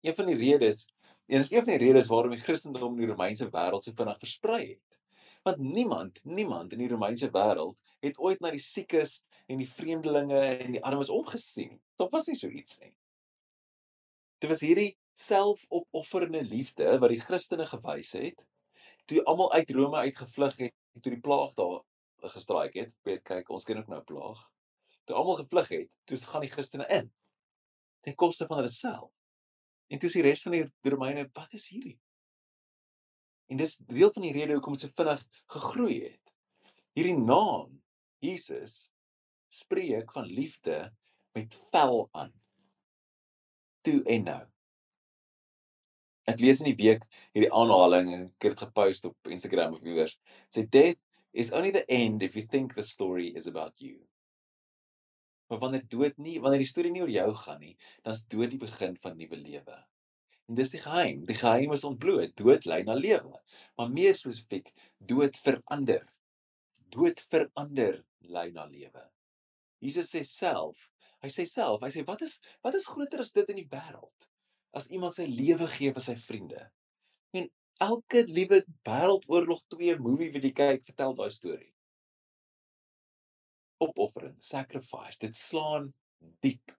Een 0.00 0.14
van 0.14 0.30
die 0.30 0.36
redes, 0.36 0.86
en 1.26 1.40
is 1.44 1.50
een 1.50 1.64
van 1.64 1.72
die 1.74 1.82
redes 1.86 2.08
waarom 2.08 2.32
die 2.32 2.40
Christendom 2.40 2.94
in 2.94 3.04
die 3.04 3.10
Romeinse 3.10 3.50
wêreld 3.52 3.84
so 3.86 3.96
vinnig 3.96 4.18
versprei 4.18 4.62
het. 4.68 4.98
Want 5.42 5.58
niemand, 5.58 6.20
niemand 6.24 6.72
in 6.72 6.82
die 6.82 6.88
Romeinse 6.88 7.30
wêreld 7.32 7.76
het 8.04 8.18
ooit 8.18 8.40
na 8.40 8.50
die 8.52 8.62
siekes 8.64 9.20
en 9.46 9.60
die 9.60 9.68
vreemdelinge 9.68 10.40
en 10.40 10.76
die 10.76 10.82
armes 10.84 11.12
omgesien. 11.12 11.78
Daar 12.00 12.10
was 12.12 12.28
nie 12.28 12.36
so 12.38 12.48
iets 12.48 12.78
nie. 12.80 12.92
Dit 14.40 14.48
was 14.48 14.64
hierdie 14.64 14.94
selfopofferende 15.20 16.42
liefde 16.48 16.96
wat 16.98 17.12
die 17.12 17.20
Christene 17.20 17.66
gewys 17.68 18.14
het 18.16 18.40
toe 19.10 19.24
almal 19.28 19.52
uit 19.52 19.70
Rome 19.74 19.96
uitgevlug 19.96 20.56
het 20.56 20.74
en 20.94 21.02
toe 21.02 21.12
die 21.12 21.20
plaag 21.20 21.54
daar 21.58 21.80
gestraik 22.32 22.76
het. 22.78 22.92
Weet 23.02 23.24
kyk, 23.26 23.48
ons 23.50 23.64
ken 23.64 23.80
ook 23.80 23.90
nou 23.90 24.00
plaag. 24.06 24.42
Toe 25.04 25.16
almal 25.16 25.40
gevlug 25.40 25.68
het, 25.68 25.96
toe 26.04 26.18
gaan 26.30 26.44
die 26.46 26.52
Christene 26.52 26.86
in 26.88 27.10
ten 28.06 28.14
koste 28.14 28.46
van 28.46 28.62
hulle 28.62 28.72
self. 28.72 29.10
En 29.90 29.98
toe 29.98 30.08
is 30.08 30.16
die 30.18 30.24
res 30.24 30.44
van 30.46 30.54
die 30.54 30.92
Romeine, 30.92 31.26
wat 31.34 31.54
is 31.58 31.66
hierdie? 31.72 31.96
En 33.50 33.58
dis 33.58 33.76
deel 33.90 34.12
van 34.14 34.22
die 34.22 34.34
rede 34.36 34.54
hoekom 34.54 34.76
dit 34.76 34.86
so 34.86 34.94
vinnig 34.94 35.22
gegroei 35.50 35.96
het. 36.04 36.34
Hierdie 36.94 37.18
naam 37.18 37.80
Jesus 38.22 38.92
spreek 39.50 40.12
van 40.14 40.28
liefde 40.30 40.92
met 41.34 41.56
vel 41.74 42.04
aan. 42.14 42.30
Toe 43.82 43.98
en 44.14 44.26
nou. 44.28 44.42
Ek 46.30 46.38
lees 46.38 46.60
in 46.62 46.68
die 46.70 46.78
week 46.78 47.06
hierdie 47.34 47.50
aanhaling 47.50 48.12
en 48.14 48.26
ek 48.28 48.46
het 48.46 48.54
dit 48.54 48.62
gepost 48.68 49.08
op 49.08 49.32
Instagram 49.34 49.74
of 49.74 49.82
iewers. 49.82 50.14
Sê 50.52 50.62
death 50.68 51.00
is 51.32 51.50
only 51.56 51.72
the 51.74 51.82
end 51.90 52.22
if 52.22 52.36
you 52.38 52.46
think 52.46 52.76
the 52.76 52.86
story 52.86 53.32
is 53.34 53.50
about 53.50 53.74
you. 53.82 53.98
Maar 55.50 55.58
wanneer 55.64 55.86
dood 55.90 56.18
nie, 56.22 56.38
wanneer 56.42 56.62
die 56.62 56.70
storie 56.70 56.92
nie 56.94 57.02
oor 57.02 57.10
jou 57.10 57.30
gaan 57.42 57.60
nie, 57.62 57.76
dan 58.04 58.14
is 58.14 58.22
dood 58.30 58.52
die 58.52 58.60
begin 58.62 58.94
van 59.02 59.16
nuwe 59.18 59.38
lewe. 59.38 59.78
En 60.50 60.58
dis 60.58 60.74
die 60.74 60.82
geheim. 60.82 61.24
Die 61.26 61.38
geheim 61.38 61.74
is 61.74 61.86
ontbloot. 61.86 62.34
Dood 62.38 62.66
lei 62.70 62.80
na 62.86 62.94
lewe. 62.98 63.38
Maar 63.78 63.90
meer 63.90 64.14
spesifiek, 64.18 64.70
dood 65.12 65.38
verander. 65.44 66.04
Dood 66.94 67.22
verander 67.30 68.00
lei 68.34 68.50
na 68.54 68.66
lewe. 68.70 69.04
Jesus 69.80 70.10
sê 70.12 70.22
self, 70.26 70.80
hy 71.24 71.30
sê 71.32 71.46
self, 71.48 71.80
hy 71.84 71.90
sê 71.94 72.02
wat 72.08 72.22
is 72.26 72.38
wat 72.66 72.76
is 72.76 72.88
groter 72.90 73.22
as 73.24 73.32
dit 73.36 73.52
in 73.52 73.62
die 73.62 73.68
wêreld? 73.70 74.28
As 74.76 74.90
iemand 74.92 75.16
sy 75.16 75.26
lewe 75.30 75.66
gee 75.72 75.94
vir 75.96 76.04
sy 76.04 76.16
vriende. 76.20 76.66
En 77.34 77.48
elke 77.86 78.24
liewe 78.28 78.60
wêreldoorlog 78.86 79.64
2 79.74 79.96
movie 80.04 80.30
wat 80.34 80.46
jy 80.46 80.52
kyk, 80.62 80.84
vertel 80.90 81.16
daai 81.16 81.30
storie. 81.34 81.72
Opoffering, 83.80 84.36
sacrifice, 84.44 85.18
dit 85.20 85.36
slaan 85.36 85.88
diep. 86.44 86.74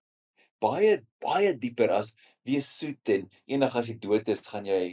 Baie 0.62 1.00
baie 1.24 1.56
dieper 1.58 1.90
as 1.96 2.14
wees 2.46 2.70
soet 2.70 3.10
en 3.16 3.26
eendag 3.50 3.76
as 3.80 3.90
jy 3.90 3.98
dood 4.02 4.30
is, 4.30 4.44
gaan 4.46 4.68
jy 4.70 4.84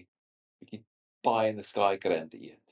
bietjie 0.62 0.80
pie 1.26 1.50
in 1.50 1.60
the 1.60 1.66
sky 1.66 1.96
kry 2.00 2.22
om 2.22 2.32
te 2.32 2.40
eet. 2.40 2.64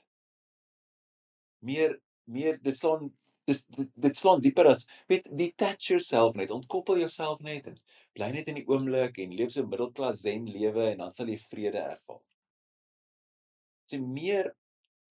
Meer 1.61 1.97
meer 2.27 2.57
dit 2.63 2.77
slaan 2.77 3.11
dis 3.47 3.63
dit, 3.77 3.89
dit 3.95 4.17
slaan 4.17 4.41
dieper 4.43 4.67
as 4.73 4.83
weet 5.11 5.29
detach 5.39 5.91
yourself 5.91 6.35
net, 6.35 6.51
ontkoppel 6.51 6.99
jouself 6.99 7.39
net 7.45 7.69
en 7.71 7.77
bly 8.17 8.31
net 8.33 8.49
in 8.51 8.59
die 8.59 8.67
oomblik 8.67 9.19
en 9.23 9.35
leef 9.39 9.53
so 9.53 9.67
middelklas 9.69 10.23
zen 10.25 10.49
lewe 10.51 10.89
en 10.91 11.05
dan 11.05 11.13
sal 11.15 11.29
jy 11.31 11.37
vrede 11.45 11.83
ervaar. 11.83 12.23
Dit 13.87 13.99
is 13.99 14.03
meer 14.03 14.51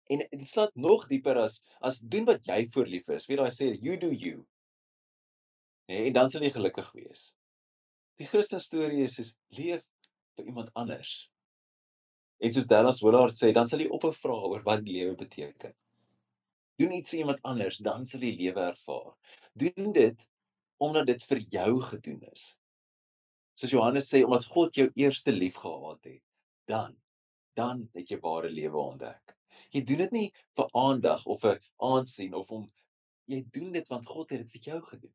en 0.10 0.22
dit 0.30 0.48
slaat 0.48 0.76
nog 0.76 1.08
dieper 1.10 1.40
as 1.42 1.62
as 1.82 2.00
doen 2.00 2.28
wat 2.30 2.46
jy 2.46 2.66
voor 2.74 2.90
lief 2.90 3.10
is. 3.10 3.28
Weet 3.30 3.42
daai 3.42 3.54
sê 3.54 3.72
you 3.74 3.98
do 4.02 4.12
you. 4.12 4.44
Nee, 5.90 6.08
en 6.08 6.14
dan 6.18 6.30
sal 6.30 6.46
jy 6.46 6.52
gelukkig 6.56 6.92
wees. 6.98 7.30
Die 8.20 8.28
Christen 8.30 8.62
storie 8.64 9.04
is 9.06 9.20
is 9.20 9.34
leef 9.58 9.84
vir 10.38 10.52
iemand 10.52 10.72
anders. 10.74 11.30
En 12.44 12.52
soos 12.52 12.68
Dallas 12.68 13.02
Willard 13.04 13.38
sê, 13.38 13.52
dan 13.56 13.68
sal 13.70 13.84
jy 13.84 13.90
ophou 13.96 14.12
vra 14.16 14.36
oor 14.50 14.64
wat 14.66 14.84
lewe 14.88 15.16
beteken. 15.20 15.74
Doen 16.80 16.98
iets 16.98 17.14
vir 17.14 17.22
iemand 17.22 17.40
anders, 17.48 17.80
dan 17.84 18.04
sal 18.10 18.24
jy 18.26 18.34
lewe 18.42 18.66
ervaar. 18.72 19.14
Doen 19.56 19.94
dit 19.96 20.28
omdat 20.84 21.08
dit 21.08 21.22
vir 21.30 21.40
jou 21.54 21.72
gedoen 21.88 22.20
is. 22.34 22.50
Soos 23.56 23.72
Johannes 23.72 24.10
sê, 24.12 24.26
omdat 24.28 24.48
God 24.52 24.76
jou 24.76 24.90
eerste 25.00 25.32
lief 25.32 25.62
gehad 25.64 26.02
het, 26.04 26.22
dan 26.68 26.98
dan 27.56 27.86
het 27.96 28.10
jy 28.12 28.18
ware 28.20 28.50
lewe 28.52 28.76
ontdek. 28.82 29.35
Jy 29.74 29.84
doen 29.84 30.04
dit 30.06 30.16
nie 30.16 30.26
vir 30.58 30.72
aandag 30.74 31.26
of 31.26 31.42
vir 31.42 31.62
aansien 31.78 32.34
of 32.34 32.52
om 32.52 32.66
jy 33.32 33.42
doen 33.54 33.72
dit 33.74 33.88
want 33.90 34.08
God 34.08 34.34
het 34.34 34.44
dit 34.46 34.56
vir 34.56 34.72
jou 34.72 34.82
gedoen. 34.90 35.14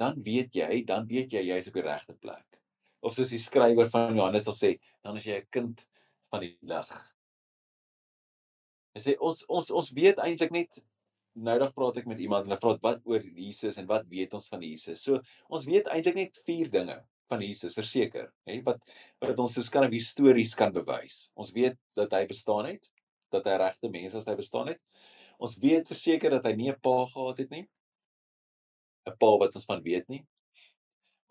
Dan 0.00 0.22
weet 0.26 0.54
jy, 0.56 0.82
dan 0.86 1.06
weet 1.06 1.32
jy 1.36 1.44
jy's 1.50 1.68
op 1.70 1.78
die 1.78 1.86
regte 1.86 2.16
plek. 2.18 2.60
Of 3.04 3.14
soos 3.14 3.30
die 3.34 3.42
skrywer 3.42 3.90
van 3.92 4.16
Johannes 4.16 4.48
sal 4.48 4.56
sê, 4.56 4.72
dan 5.04 5.16
is 5.20 5.26
jy 5.28 5.38
'n 5.42 5.50
kind 5.50 5.84
van 6.30 6.40
die 6.40 6.56
lig. 6.62 6.90
Hy 8.94 9.00
sê 9.00 9.16
ons 9.20 9.44
ons 9.48 9.70
ons 9.70 9.90
weet 9.94 10.18
eintlik 10.18 10.52
net 10.54 10.78
noudag 11.34 11.74
praat 11.74 11.96
ek 11.98 12.06
met 12.06 12.20
iemand 12.20 12.44
en 12.44 12.52
hulle 12.54 12.62
praat 12.62 12.82
wat 12.82 13.00
oor 13.10 13.22
Jesus 13.22 13.78
en 13.78 13.86
wat 13.90 14.06
weet 14.08 14.34
ons 14.34 14.48
van 14.48 14.62
Jesus. 14.62 15.02
So 15.02 15.20
ons 15.50 15.66
weet 15.66 15.90
eintlik 15.90 16.14
net 16.14 16.38
4 16.46 16.70
dinge 16.70 16.98
van 17.28 17.40
Jesus 17.42 17.74
verseker, 17.74 18.28
hè, 18.48 18.60
wat 18.66 18.80
wat 19.22 19.38
ons 19.40 19.54
soos 19.56 19.70
kan 19.72 19.86
histories 19.90 20.54
kan 20.54 20.72
bewys. 20.72 21.28
Ons 21.34 21.52
weet 21.56 21.78
dat 21.98 22.12
hy 22.12 22.24
bestaan 22.30 22.68
het, 22.68 22.90
dat 23.32 23.46
hy 23.48 23.56
regte 23.62 23.90
mens 23.90 24.14
was, 24.16 24.28
hy 24.28 24.36
bestaan 24.38 24.70
het. 24.72 24.80
Ons 25.42 25.56
weet 25.62 25.88
verseker 25.90 26.36
dat 26.36 26.44
hy 26.44 26.54
nie 26.58 26.70
'n 26.70 26.80
pa 26.80 27.06
gehad 27.06 27.38
het 27.38 27.50
nie. 27.50 27.66
'n 29.08 29.16
Pa 29.18 29.36
wat 29.38 29.54
ons 29.54 29.64
van 29.64 29.82
weet 29.82 30.08
nie. 30.08 30.24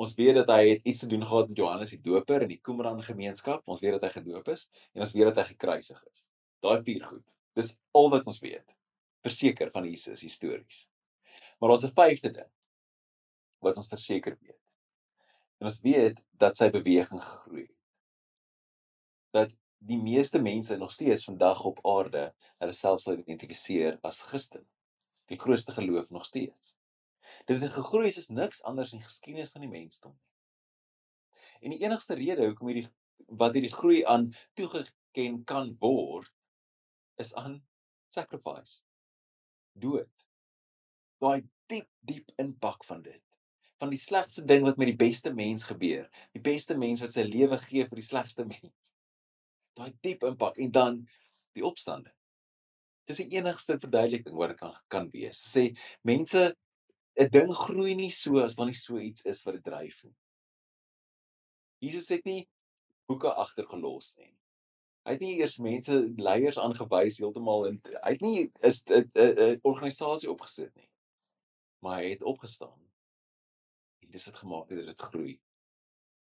Ons 0.01 0.15
weet 0.17 0.35
dat 0.35 0.49
hy 0.49 0.69
het 0.69 0.81
iets 0.89 0.99
te 0.99 1.07
doen 1.07 1.25
gehad 1.25 1.47
met 1.47 1.57
Johannes 1.57 1.89
die 1.93 2.01
Doper 2.01 2.41
in 2.41 2.49
die 2.49 2.59
Qumran 2.61 3.01
gemeenskap. 3.03 3.61
Ons 3.67 3.79
weet 3.79 3.93
dat 3.99 4.03
hy 4.03 4.09
gedoop 4.21 4.47
is 4.49 4.69
en 4.93 5.01
ons 5.05 5.13
weet 5.13 5.29
dat 5.29 5.37
hy 5.37 5.45
gekruisig 5.53 5.99
is. 6.11 6.27
Daai 6.61 6.81
vier 6.83 7.05
goed. 7.05 7.25
Dis 7.55 7.77
al 7.93 8.09
wat 8.09 8.27
ons 8.27 8.39
weet. 8.41 8.75
Verseker 9.23 9.71
van 9.71 9.85
Jesus 9.85 10.21
histories. 10.25 10.87
Maar 11.59 11.69
daar's 11.69 11.85
'n 11.85 11.93
vyfde 11.95 12.31
ding 12.31 12.51
wat 13.61 13.77
ons 13.77 13.87
verseker 13.87 14.37
weet. 14.41 14.62
En 15.63 15.69
ons 15.69 15.79
weet 15.79 16.17
dat 16.43 16.57
sy 16.59 16.67
beweging 16.75 17.21
gegroei 17.23 17.61
het. 17.61 17.77
Dat 19.31 19.53
die 19.87 19.99
meeste 20.01 20.41
mense 20.43 20.75
nog 20.75 20.91
steeds 20.91 21.23
vandag 21.29 21.63
op 21.69 21.79
aarde 21.87 22.25
hulle 22.59 22.75
self 22.75 22.99
sal 22.99 23.21
identifiseer 23.21 23.95
as 24.03 24.19
Christen. 24.27 24.67
Die 25.31 25.39
grootste 25.39 25.71
geloof 25.71 26.11
nog 26.11 26.27
steeds. 26.27 26.75
Dit 27.47 27.63
het 27.63 27.71
gegroei 27.77 28.11
soos 28.11 28.27
niks 28.27 28.59
anders 28.67 28.91
in 28.91 29.07
geskiedenis 29.07 29.55
van 29.55 29.63
die 29.63 29.71
mensdom 29.71 30.11
nie. 30.11 30.33
En 31.63 31.71
die 31.71 31.79
enigste 31.87 32.19
rede 32.19 32.43
hoekom 32.43 32.73
hierdie 32.73 32.89
wat 33.39 33.55
hierdie 33.55 33.71
groei 33.71 34.03
aan 34.03 34.33
toegeken 34.59 35.43
kan 35.47 35.75
word 35.79 36.27
is 37.23 37.31
aan 37.39 37.61
sacrifice. 38.11 38.81
Dood. 39.79 40.27
Daai 41.23 41.47
diep 41.71 41.87
diep 42.03 42.35
impak 42.35 42.83
van 42.91 43.07
dit. 43.07 43.22
Van 43.83 43.91
die 43.91 43.99
slegste 43.99 44.45
ding 44.47 44.61
wat 44.63 44.77
met 44.79 44.87
die 44.87 44.95
beste 44.95 45.33
mens 45.35 45.65
gebeur. 45.67 46.05
Die 46.31 46.41
beste 46.41 46.77
mens 46.79 47.01
wat 47.03 47.11
sy 47.11 47.25
lewe 47.27 47.57
gee 47.65 47.83
vir 47.83 47.99
die 47.99 48.05
slegste 48.07 48.45
mens. 48.53 48.91
Daai 49.75 49.89
diep 50.05 50.21
impak 50.23 50.55
en 50.63 50.69
dan 50.71 50.99
die 51.57 51.65
opstanding. 51.67 52.13
Dis 53.11 53.19
die 53.19 53.33
enigste 53.35 53.75
verduideliking 53.83 54.37
wat 54.39 54.53
dit 54.53 54.61
kan 54.61 54.77
kan 54.93 55.09
wees. 55.11 55.41
Sê 55.51 55.65
mense 56.07 56.53
'n 57.19 57.27
ding 57.33 57.51
groei 57.51 57.97
nie 57.99 58.11
so 58.15 58.39
as 58.39 58.55
daar 58.55 58.69
nie 58.71 58.79
so 58.79 59.01
iets 59.03 59.27
is 59.27 59.43
wat 59.43 59.59
dit 59.59 59.65
dryf 59.67 59.99
nie. 60.07 60.15
Jesus 61.83 62.07
het 62.15 62.23
nie 62.23 62.47
boeke 63.11 63.35
agtergelos 63.43 64.13
nie. 64.21 64.31
Hy 65.03 65.17
het 65.17 65.25
nie 65.27 65.33
eers 65.41 65.57
mense 65.59 65.99
leiers 66.15 66.61
aangewys 66.69 67.19
heeltemal 67.19 67.67
en 67.67 67.81
hy 67.99 68.15
het 68.15 68.23
nie 68.23 68.47
'n 68.47 69.11
'n 69.27 69.59
organisasie 69.67 70.31
opgesit 70.31 70.71
nie. 70.75 70.89
Maar 71.83 71.99
hy 71.99 72.15
het 72.15 72.23
opgestaan. 72.23 72.79
Dis 74.13 74.27
het 74.29 74.37
gemaak 74.37 74.69
dat 74.69 74.85
dit 74.85 75.07
groei. 75.09 75.33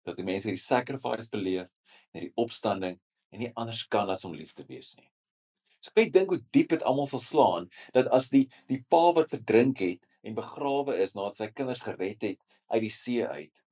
Dat 0.07 0.21
die 0.21 0.27
mense 0.27 0.49
hierdie 0.49 0.63
sacrifice 0.63 1.31
beleef 1.33 1.67
en 1.67 2.21
hierdie 2.21 2.37
opstanding 2.39 3.01
en 3.35 3.43
nie 3.43 3.51
anders 3.59 3.83
kan 3.91 4.11
as 4.15 4.25
om 4.29 4.37
lief 4.37 4.55
te 4.55 4.67
wees 4.69 4.95
nie. 5.01 5.11
So 5.83 5.93
kyk 5.97 6.15
dink 6.15 6.31
hoe 6.33 6.41
diep 6.55 6.71
dit 6.73 6.85
almal 6.89 7.09
sal 7.11 7.21
slaan 7.21 7.67
dat 7.97 8.09
as 8.17 8.31
die 8.33 8.47
die 8.71 8.81
pa 8.89 9.11
wat 9.17 9.35
verdrink 9.35 9.83
het 9.85 10.07
en 10.25 10.39
begrawe 10.39 10.97
is 11.05 11.17
nadat 11.19 11.41
sy 11.41 11.51
kinders 11.53 11.83
gered 11.85 12.23
het 12.25 12.41
uit 12.73 12.85
die 12.87 12.95
see 12.95 13.27
uit 13.27 13.65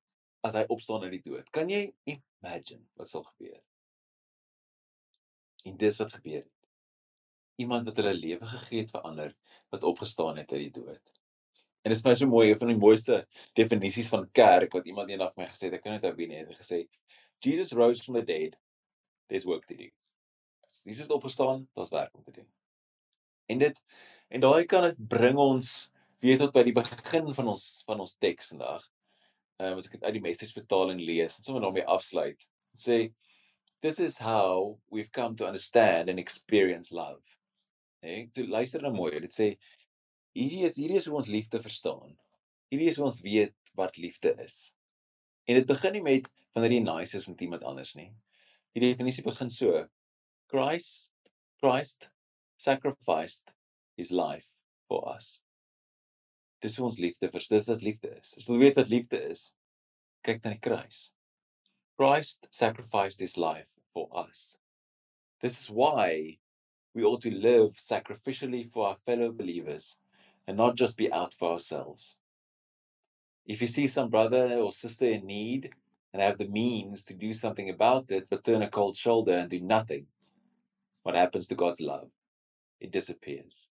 as 0.44 0.58
hy 0.58 0.66
opstaan 0.74 1.06
uit 1.06 1.14
die 1.14 1.24
dood. 1.30 1.46
Kan 1.54 1.70
jy 1.70 1.86
imagine 2.10 2.82
wat 2.98 3.08
sal 3.08 3.24
gebeur? 3.30 3.60
En 5.70 5.78
dis 5.78 5.98
wat 6.02 6.18
gebeur 6.18 6.42
het. 6.42 6.68
Iemand 7.62 7.86
wat 7.86 8.00
hulle 8.02 8.16
lewe 8.18 8.48
gegee 8.50 8.82
het 8.82 8.90
vir 8.92 9.06
ander 9.06 9.34
wat 9.70 9.86
opgestaan 9.86 10.42
het 10.42 10.50
uit 10.52 10.66
die 10.66 10.74
dood. 10.82 11.21
En 11.82 11.90
dit 11.90 11.98
is 11.98 12.04
my 12.06 12.14
so 12.14 12.30
mooi, 12.30 12.50
een 12.50 12.58
van 12.58 12.70
die 12.70 12.78
mooiste 12.78 13.22
definisies 13.58 14.10
van 14.12 14.28
kerk 14.30 14.74
wat 14.76 14.86
iemand 14.86 15.10
eendag 15.10 15.32
vir 15.34 15.44
my 15.44 15.48
gesê 15.50 15.66
het. 15.66 15.80
Ek 15.80 15.86
kan 15.86 15.96
dit 15.96 16.06
ou 16.06 16.14
wie 16.18 16.28
nie, 16.30 16.42
het 16.44 16.60
gesê 16.60 16.84
Jesus 17.42 17.72
rose 17.74 18.02
from 18.04 18.14
the 18.20 18.22
dead. 18.22 18.54
There's 19.28 19.46
work 19.48 19.66
to 19.66 19.74
do. 19.74 19.88
As 20.68 20.82
Jesus 20.86 21.08
het 21.08 21.14
opgestaan, 21.14 21.66
daar's 21.74 21.90
werk 21.90 22.14
om 22.14 22.22
te 22.22 22.36
doen. 22.38 22.46
En 23.50 23.58
dit 23.58 23.82
en 24.32 24.40
daai 24.40 24.64
kan 24.64 24.86
dit 24.86 25.02
bring 25.08 25.36
ons 25.36 25.72
weet 26.22 26.38
tot 26.38 26.54
by 26.54 26.62
die 26.68 26.76
begin 26.76 27.34
van 27.34 27.50
ons 27.52 27.66
van 27.88 28.00
ons 28.00 28.14
teks 28.22 28.52
vandag. 28.54 28.86
Ehm 29.58 29.74
um, 29.74 29.82
as 29.82 29.90
ek 29.90 29.98
dit 29.98 30.06
uit 30.06 30.16
die 30.16 30.24
message 30.24 30.54
vertaling 30.54 31.02
lees, 31.02 31.40
sommer 31.42 31.66
daarmee 31.66 31.86
afsluit. 31.90 32.46
Sê 32.78 33.10
this 33.82 33.98
is 33.98 34.18
how 34.22 34.78
we've 34.90 35.10
come 35.10 35.34
to 35.36 35.46
understand 35.46 36.08
and 36.08 36.22
experience 36.22 36.94
love. 36.94 37.22
Nee, 38.02 38.28
so 38.34 38.46
luister 38.46 38.82
nou 38.82 38.94
mooi. 38.94 39.18
Dit 39.26 39.34
sê 39.34 39.48
hierdie 40.36 40.64
is 40.68 40.76
hierdie 40.78 40.98
is 41.00 41.08
hoe 41.08 41.18
ons 41.20 41.30
liefde 41.32 41.60
verstaan. 41.62 42.14
Hierdie 42.72 42.90
is 42.92 42.98
hoe 43.00 43.08
ons 43.08 43.20
weet 43.24 43.72
wat 43.78 43.98
liefde 44.00 44.32
is. 44.42 44.72
En 45.48 45.58
dit 45.58 45.66
begin 45.68 45.96
nie 45.98 46.04
met 46.04 46.28
wanneer 46.56 46.76
jy 46.78 46.84
nice 46.84 47.16
is 47.16 47.28
met 47.28 47.40
iemand 47.44 47.64
anders 47.68 47.94
nie. 47.98 48.10
Die 48.72 48.84
definisie 48.84 49.24
begin 49.24 49.50
so: 49.52 49.84
Christ 50.52 51.12
Christ 51.62 52.08
sacrificed 52.58 53.52
his 53.96 54.10
life 54.10 54.48
for 54.88 55.04
us. 55.14 55.42
Dis 56.62 56.76
hoe 56.76 56.88
ons 56.88 56.98
liefde 56.98 57.28
verstaan. 57.30 57.60
Dis 57.60 57.68
wat 57.70 57.84
liefde 57.86 58.10
is. 58.16 58.32
As 58.36 58.46
jy 58.46 58.54
wil 58.54 58.64
weet 58.64 58.78
wat 58.80 58.90
liefde 58.90 59.20
is, 59.30 59.44
kyk 60.26 60.42
na 60.42 60.56
die 60.56 60.62
kruis. 60.62 61.12
Christ 61.98 62.48
sacrificed 62.50 63.22
his 63.22 63.36
life 63.36 63.68
for 63.92 64.08
us. 64.18 64.56
This 65.42 65.60
is 65.60 65.70
why 65.70 66.38
we 66.94 67.04
ought 67.04 67.22
to 67.22 67.30
live 67.30 67.78
sacrificially 67.78 68.64
for 68.70 68.88
our 68.88 68.98
fellow 69.06 69.30
believers 69.30 69.96
and 70.46 70.56
not 70.56 70.76
just 70.76 70.96
be 70.96 71.12
out 71.12 71.34
for 71.38 71.52
ourselves. 71.52 72.18
If 73.46 73.60
you 73.60 73.66
see 73.66 73.86
some 73.86 74.08
brother 74.08 74.56
or 74.56 74.72
sister 74.72 75.06
in 75.06 75.26
need 75.26 75.70
and 76.12 76.22
have 76.22 76.38
the 76.38 76.48
means 76.48 77.04
to 77.04 77.14
do 77.14 77.32
something 77.32 77.70
about 77.70 78.10
it, 78.10 78.28
but 78.30 78.44
turn 78.44 78.62
a 78.62 78.70
cold 78.70 78.96
shoulder 78.96 79.32
and 79.32 79.50
do 79.50 79.60
nothing, 79.60 80.06
what 81.02 81.16
happens 81.16 81.46
to 81.48 81.54
God's 81.54 81.80
love? 81.80 82.08
It 82.80 82.92
disappears. 82.92 83.68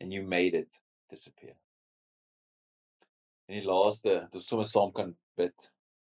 And 0.00 0.12
you 0.12 0.22
made 0.22 0.54
it 0.54 0.76
disappear. 1.10 1.54
En 3.48 3.58
die 3.58 3.66
laaste, 3.66 4.08
dit 4.08 4.36
ons 4.38 4.46
sommer 4.48 4.66
saam 4.68 4.92
kan 4.96 5.10
bid. 5.36 5.52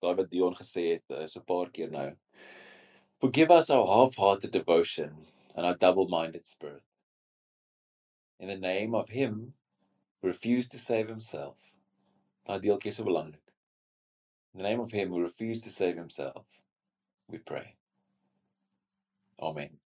Daai 0.03 0.15
wat 0.19 0.31
Dion 0.31 0.57
gesê 0.59 0.85
het, 0.95 1.05
uh, 1.11 1.23
is 1.25 1.37
'n 1.37 1.47
paar 1.49 1.71
keer 1.71 1.91
nou. 1.91 2.11
Forgive 3.21 3.51
us 3.51 3.71
our 3.71 3.87
half-hearted 3.87 4.53
devotion 4.53 5.27
and 5.55 5.67
our 5.67 5.77
double-minded 5.77 6.47
spirit. 6.47 6.83
In 8.39 8.49
the 8.49 8.57
name 8.57 8.95
of 8.95 9.09
him 9.09 9.55
refused 10.23 10.73
to 10.73 10.79
save 10.79 11.09
himself. 11.09 11.59
Daai 12.47 12.61
deeltjie 12.63 12.93
is 12.93 12.97
so 12.97 13.05
belangrik. 13.05 13.45
In 14.55 14.63
the 14.63 14.69
name 14.69 14.81
of 14.81 14.91
him 14.91 15.11
who 15.11 15.23
refused 15.23 15.65
to 15.65 15.71
save 15.71 15.97
himself, 15.97 16.47
we 17.29 17.39
pray. 17.39 17.77
Amen. 19.41 19.79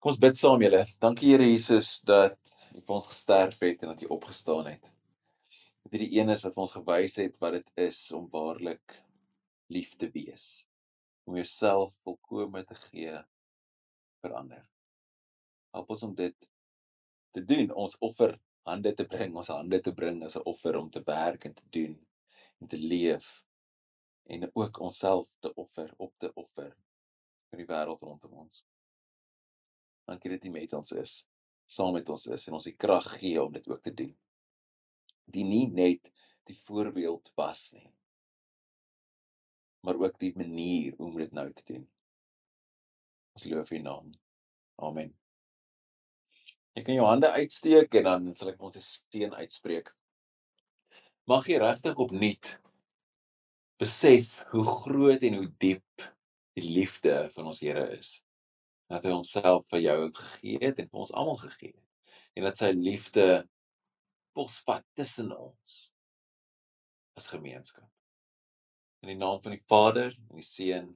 Kom 0.00 0.10
ons 0.12 0.20
bid 0.20 0.36
saam 0.36 0.62
julle. 0.64 0.82
Dankie 1.00 1.30
Here 1.30 1.46
Jesus 1.46 2.00
dat 2.04 2.38
U 2.74 2.80
vir 2.80 2.96
ons 2.96 3.06
gesterf 3.06 3.60
het 3.62 3.84
en 3.84 3.92
dat 3.92 4.02
U 4.02 4.10
opgestaan 4.16 4.66
het. 4.66 4.90
Dat 5.84 5.94
U 5.94 6.00
die 6.02 6.10
een 6.18 6.32
is 6.34 6.42
wat 6.44 6.56
vir 6.56 6.64
ons 6.64 6.74
gewys 6.74 7.16
het 7.22 7.38
wat 7.40 7.54
dit 7.60 7.86
is 7.86 8.00
om 8.16 8.26
waarlik 8.32 8.98
lief 9.72 9.94
te 9.96 10.10
wees. 10.12 10.66
Om 11.24 11.38
jouself 11.38 11.94
volkome 12.04 12.64
te 12.66 12.76
gee 12.88 13.14
vir 14.24 14.36
ander. 14.40 14.64
Help 15.72 15.94
ons 15.94 16.04
om 16.08 16.12
dit 16.18 16.50
te 17.34 17.42
doen, 17.44 17.72
ons 17.84 17.96
offer 18.06 18.36
hande 18.68 18.94
te 18.96 19.06
bring, 19.10 19.34
ons 19.36 19.50
hande 19.52 19.80
te 19.84 19.92
bring 19.92 20.22
as 20.24 20.36
'n 20.36 20.46
offer 20.50 20.76
om 20.76 20.90
te 20.90 21.02
werk 21.06 21.44
en 21.44 21.54
te 21.54 21.66
doen 21.70 21.94
en 22.60 22.68
te 22.68 22.78
leef 22.78 23.44
en 24.24 24.50
ook 24.54 24.80
onsself 24.80 25.28
te 25.38 25.54
offer, 25.54 25.92
op 25.96 26.14
te 26.18 26.30
offer 26.34 26.70
vir 27.50 27.58
die 27.60 27.68
wêreld 27.68 28.02
rondom 28.02 28.38
ons. 28.44 28.64
Dankie 30.08 30.30
dat 30.30 30.44
U 30.44 30.50
met 30.50 30.72
ons 30.72 30.92
is, 30.92 31.28
saam 31.66 31.92
met 31.92 32.08
ons 32.08 32.26
is 32.26 32.46
en 32.48 32.56
ons 32.58 32.68
die 32.68 32.76
krag 32.76 33.08
gee 33.18 33.42
om 33.42 33.52
dit 33.52 33.68
ook 33.68 33.82
te 33.82 33.94
doen. 33.94 34.14
Die 35.24 35.44
nie 35.44 35.66
net 35.68 36.12
die 36.44 36.56
voorbeeld 36.56 37.32
was 37.36 37.72
nie, 37.72 37.90
maar 39.80 40.00
ook 40.00 40.18
die 40.18 40.32
manier 40.36 40.96
hoe 40.96 41.08
om 41.08 41.18
dit 41.20 41.32
nou 41.32 41.52
te 41.52 41.64
doen. 41.72 41.84
Ons 43.34 43.44
loof 43.44 43.70
U 43.70 43.78
naam. 43.78 44.12
Amen. 44.76 45.23
Jy 46.74 46.82
kan 46.82 46.96
jou 46.96 47.06
hande 47.06 47.30
uitsteek 47.30 47.94
en 48.00 48.06
dan 48.08 48.24
sal 48.34 48.50
ek 48.50 48.62
ons 48.66 48.78
seën 48.82 49.34
uitspreek. 49.38 49.92
Mag 51.30 51.46
jy 51.46 51.60
regtig 51.62 52.00
opnuut 52.02 52.50
besef 53.80 54.40
hoe 54.50 54.64
groot 54.66 55.22
en 55.26 55.38
hoe 55.38 55.48
diep 55.62 56.06
die 56.58 56.66
liefde 56.66 57.14
van 57.36 57.50
ons 57.52 57.62
Here 57.62 57.86
is. 57.94 58.18
Dat 58.90 59.06
hy 59.06 59.14
homself 59.14 59.64
vir 59.70 59.84
jou 59.86 59.96
gegee 60.18 60.60
het 60.66 60.82
en 60.82 60.90
vir 60.90 61.04
ons 61.06 61.14
almal 61.14 61.38
gegee 61.44 61.72
het. 61.72 62.12
En 62.34 62.48
dat 62.48 62.58
sy 62.58 62.72
liefde 62.74 63.28
posvat 64.34 64.86
tussen 64.98 65.30
ons 65.30 65.78
as 67.14 67.30
gemeenskap. 67.30 67.88
In 69.06 69.14
die 69.14 69.20
naam 69.20 69.38
van 69.46 69.54
die 69.54 69.62
Vader 69.70 70.10
en 70.10 70.42
die 70.42 70.50
Seun 70.50 70.90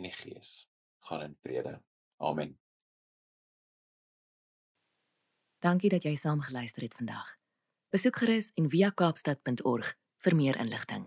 en 0.00 0.08
die 0.08 0.16
Gees. 0.16 0.62
Gaan 1.04 1.28
in 1.28 1.40
vrede. 1.44 1.76
Amen 2.24 2.56
Dankie 5.64 5.88
dat 5.88 6.04
jy 6.04 6.12
saam 6.20 6.42
geluister 6.44 6.82
het 6.82 6.94
vandag. 6.94 7.36
Besoek 7.88 8.16
gerus 8.20 8.50
en 8.60 8.68
via 8.68 8.90
kaapstad.org 8.92 9.94
vir 10.20 10.34
meer 10.36 10.58
inligting 10.60 11.06